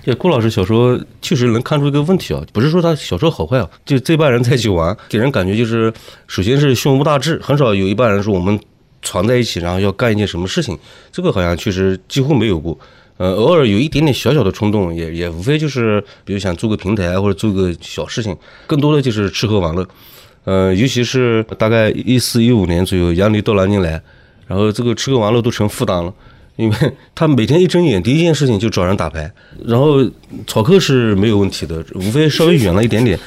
[0.04, 5.92] 对顾老师小说确实能看出一个问题啊，不是说他小说好坏啊，就这帮人在一起玩，给人感觉就是，
[6.26, 8.58] 首先是胸无大志，很少有一帮人说我们
[9.00, 10.76] 攒在一起，然后要干一件什么事情，
[11.12, 12.76] 这个好像确实几乎没有过。
[13.18, 18.36] 呃，偶尔有一点点小小的冲动，也也无非就是，比如想做个平台或者做个小事情，
[18.66, 19.86] 更多的就是吃喝玩乐。
[20.44, 24.02] 呃，尤其是大概一四一五年左右，杨迪到南京来，
[24.46, 26.12] 然后这个吃喝玩乐都成负担了。
[26.56, 26.76] 因为
[27.14, 29.32] 他每天一睁眼，第一件事情就找人打牌，
[29.64, 30.04] 然后
[30.46, 33.18] 草客是没有问题的，无非稍微远了一点点。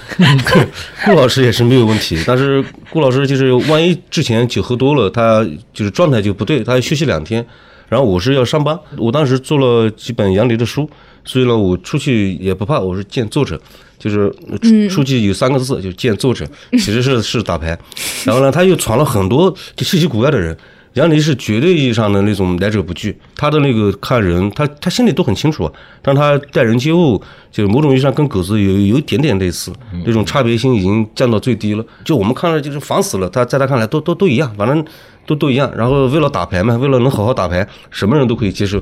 [1.04, 7.44] 顾老师也是没有问题，但是顾老师就是万一之前酒喝多了，他就是状态就不对，他休息两天。
[7.88, 10.90] 然后我是要上班，我当时做了几本杨黎的书，
[11.24, 13.60] 所以呢，我出去也不怕，我是见作者，
[14.00, 14.30] 就是
[14.62, 17.78] 出出去有三个字，就见作者，其实是是打牌。
[18.26, 20.58] 然后呢，他又闯了很多就稀奇古怪的人。
[20.94, 25.70] 杨黎是绝对意义上的那种来者不拒，他的那个看人，他他心里都很清楚，
[26.02, 27.22] 但他待人接物，
[27.52, 29.74] 就是某种意义上跟狗子有有一点点类似，
[30.06, 31.86] 那种差别心已经降到最低了。
[32.06, 34.86] 就我们看了就是烦死了，他在他看来都都都一样，反正
[35.26, 35.72] 都都一样。
[35.76, 38.82] 然后为了打牌嘛，为了能好好打牌，什么人都可以接受。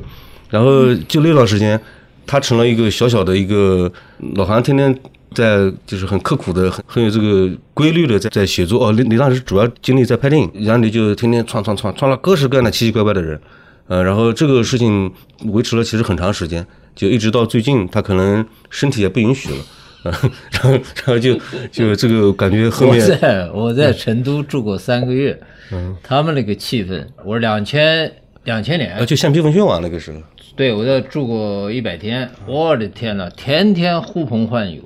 [0.50, 1.80] 然后就那段时间，
[2.26, 3.91] 他成了一个小小的一个
[4.36, 4.98] 老韩，天天。
[5.34, 8.91] 在就是很刻苦的、很很有这个规律的在在写作哦。
[8.91, 13.41] 你你当时主要精力在拍电影，然后你就天天创创创创了各式各样的奇奇怪怪的人，
[13.88, 15.12] 呃，然后这个事情
[15.46, 16.64] 维持了其实很长时间，
[16.96, 19.56] 就一直到最近他可能身体也不允许了，
[20.51, 21.39] 然后然后就
[21.72, 25.39] 就这个感觉后面我在我在成都住过三个月，
[25.72, 28.12] 嗯，他们那个气氛，我两千
[28.43, 30.20] 两千年就橡皮文学网那个时候，
[30.56, 34.82] 对我在住过一百天，我的天呐，天天呼朋唤友。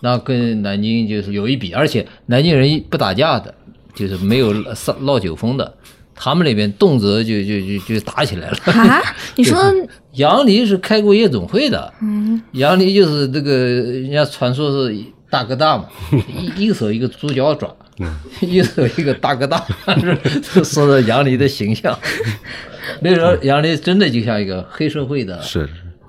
[0.00, 3.52] 那跟南京就是有一比，而且南京人不打架的，
[3.96, 5.74] 就是没有闹闹酒疯的，
[6.20, 8.56] 他们那边动辄就就就就打起来了。
[8.64, 9.00] 啊，
[9.36, 9.56] 你说
[10.14, 14.96] 杨黎是开过夜总会的，嗯，杨黎就是这个人家传说是
[15.30, 15.88] 大哥大嘛，
[16.36, 17.74] 一一手一个猪脚爪，
[18.42, 19.64] 一手一个大哥大，
[20.42, 21.96] 是 说的杨黎的形象。
[23.00, 25.68] 那时候杨黎真的就像一个黑社会的，是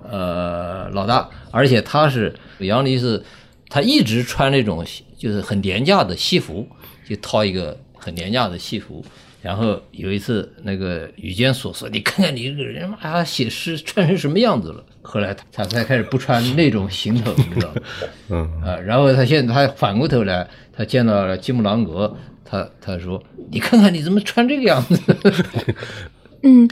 [0.10, 3.24] 呃老大，而且他是杨黎是。
[3.72, 4.84] 他一直穿那种
[5.16, 6.68] 就是很廉价的西服，
[7.07, 9.05] 就套一个很廉价的西服。
[9.42, 17.82] 然后有一次，那个雨间所说：“你看看你这个人，妈呀，写诗穿成什么样子了？”后来他他才开始不穿那种行头，你知道吗？
[18.30, 22.14] 嗯啊，然后他现在他反过头来，他见到了吉姆朗格，
[22.44, 25.00] 他他说：“你看看你怎么穿这个样子？”
[26.44, 26.70] 嗯，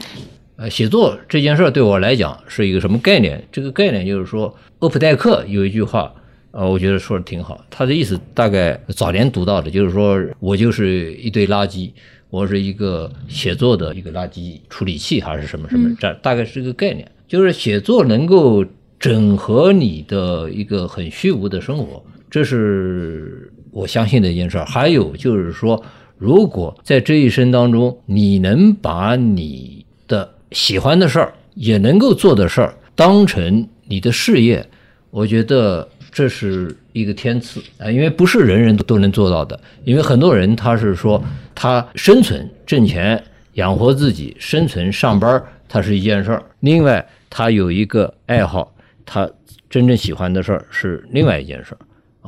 [0.56, 3.42] 呃，写作这件事对我来讲是一个什么概念？
[3.50, 6.12] 这个概念就是说，厄普代克有一句话。
[6.50, 7.62] 啊，我觉得说的挺好。
[7.68, 11.92] 他的意思大概早年读到的，就是说我就是一堆垃圾，
[12.30, 17.10] 我是一个写作的一个垃圾处理器，还是什么什么，这大概是一个概念。
[17.26, 18.64] 就是写作能够
[18.98, 24.58] 整合你的一个很虚无的生活，这是我相信的一件事。
[24.64, 25.82] 还有就是说，
[26.18, 34.66] 如果在这一生当中，你能把你的喜欢的事儿，也能够做的事儿，当成你的事业，
[35.10, 35.88] 我觉得。
[36.10, 39.60] 这是一个天赐啊，因为不是人人都都能做到的。
[39.84, 41.22] 因为很多人他是说，
[41.60, 43.20] 他生存挣钱
[43.54, 46.40] 养活自己，生存上班，他是一件事儿。
[46.60, 48.72] 另外，他有一个爱好，
[49.04, 49.28] 他
[49.68, 51.78] 真正喜欢的事儿是另外一件事儿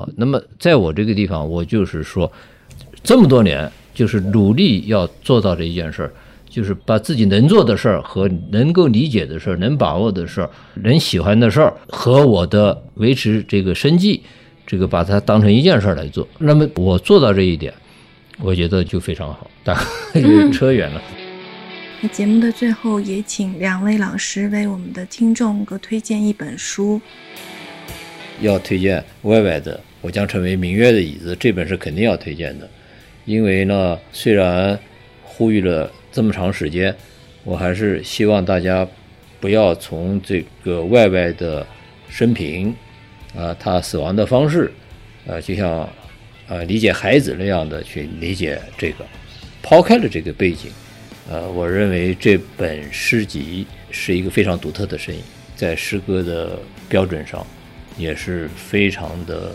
[0.00, 0.08] 啊。
[0.16, 2.28] 那么，在我这个地方，我就是说，
[3.04, 6.12] 这么多年就是努力要做到这一件事儿。
[6.48, 10.50] 就是把自己能做的事儿和能够理解的事儿、能把握的事儿、
[10.82, 14.20] 能喜欢的事儿和我的维持这个生计，
[14.66, 16.26] 这个把它当成一件事儿来做。
[16.38, 17.72] 那么我做到这一点，
[18.42, 19.50] 我觉得就非常好。
[19.62, 19.76] 但
[20.52, 21.00] 扯远了。
[22.00, 27.00] 那节目的最后，也请两位老师为我们的听众各推荐一本书。
[28.40, 32.68] 要推荐歪歪的《我将成为明月的椅子》这本是肯定要推荐的，
[33.24, 34.78] 因为呢，虽然
[35.22, 35.90] 呼吁了。
[36.12, 36.92] 这么长时间，
[37.44, 38.84] 我还是希望大家
[39.38, 41.64] 不要从这个歪歪的
[42.08, 42.74] 生平
[43.32, 44.72] 啊，他死亡的方式
[45.24, 45.88] 啊，就像
[46.50, 49.06] 啊理解孩子那样的去理解这个，
[49.62, 50.70] 抛开了这个背景，
[51.30, 55.22] 呃，我认为这本诗集是一个非常独特的声音，
[55.54, 57.46] 在诗歌的标准上
[57.96, 59.52] 也是非常的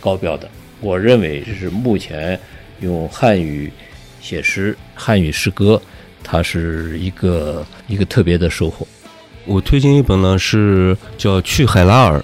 [0.00, 0.48] 高标的。
[0.80, 2.38] 我认为这是目前
[2.80, 3.70] 用汉语。
[4.22, 5.80] 写诗，汉语诗歌，
[6.22, 8.86] 它是一个一个特别的收获。
[9.46, 12.18] 我推荐一本呢，是叫《去海拉尔》，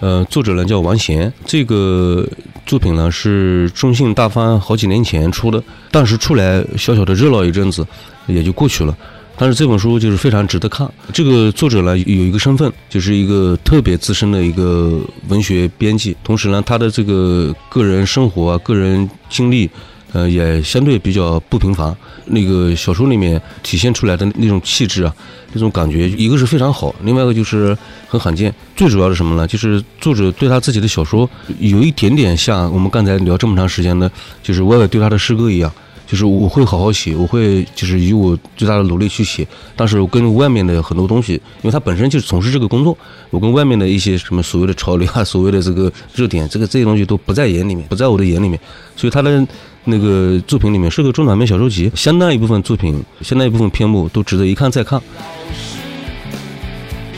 [0.00, 1.32] 呃，作者呢叫王贤。
[1.46, 2.28] 这个
[2.68, 5.60] 作品呢是中信大方好几年前出的，
[5.90, 7.84] 当时出来小小的热闹一阵子，
[8.26, 8.94] 也就过去了。
[9.38, 10.86] 但是这本书就是非常值得看。
[11.10, 19.68] 这个作者呢有一个身份，就是一个特别资深的一个文学编辑，同时呢他的这个个人生活啊、个人经历。
[20.12, 21.94] 呃，也相对比较不平凡。
[22.26, 25.14] 那个小说里面体现出来的那种气质啊，
[25.52, 28.54] 那种感觉，一个是非常好，另外一个就是很罕见。
[28.76, 29.46] 最主要是什么呢？
[29.46, 31.28] 就是作者对他自己的小说
[31.58, 34.10] 有一点点像我们刚才聊这么长时间的，
[34.42, 35.72] 就是歪歪对他的诗歌一样。
[36.06, 39.46] 就是我会好好写，我会就是以我最大的努力去写。
[39.76, 42.96] 但是我跟外面的很多东西，因为他本身就是从事这个工作，
[43.28, 48.58] 我跟外面的一些什么所谓的潮流啊，所谓的这个热点，这个这些东西都不在眼里面，不在我的眼里面。
[48.96, 49.46] 所以他的
[49.84, 55.00] 那个作品里面是个中短篇小说集，相当一部分作品，相当一部分篇目都值得一看再看。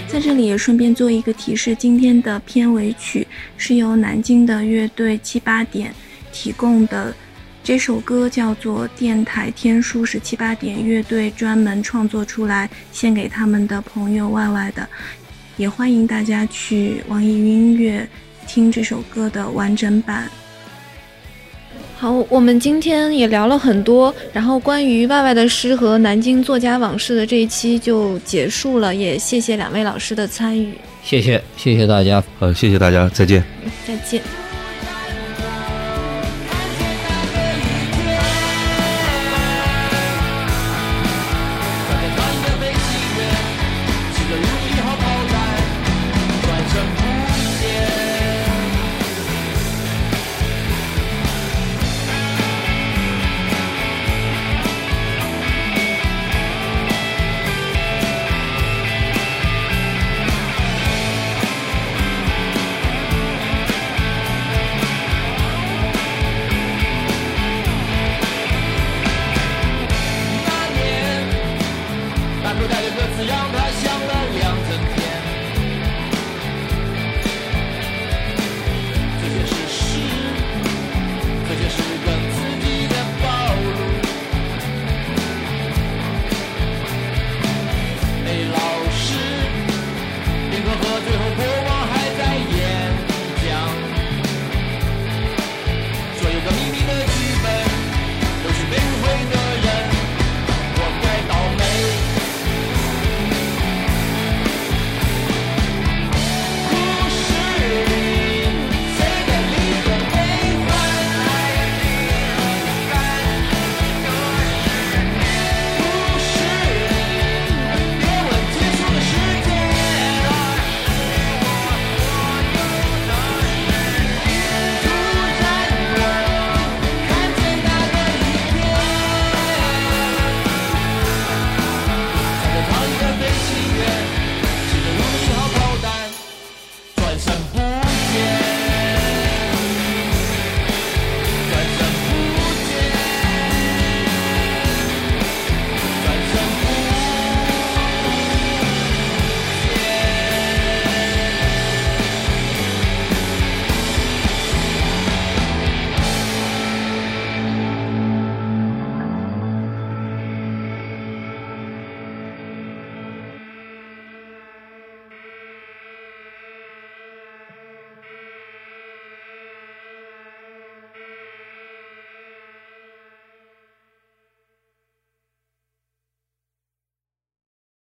[0.08, 5.94] 在这里也顺便做一个提示，今天的片尾曲是由南京的乐队七八点
[6.32, 7.14] 提供的。
[7.62, 14.88] 这首歌叫做《电台天书是七八点》，乐队专门创作出来献给他们的朋友 Y Y 的，
[15.56, 18.08] 也欢迎大家去网易云音乐
[18.48, 20.28] 听这首歌的完整版。
[22.00, 30.72] 好，我们今天也聊了很多，然后关于外外的诗和南京作家往事的这一期就结束了，也谢谢两位老师的参与，
[31.02, 33.44] 谢谢谢谢大家，呃，谢谢大家，再见。
[33.86, 34.49] 再见。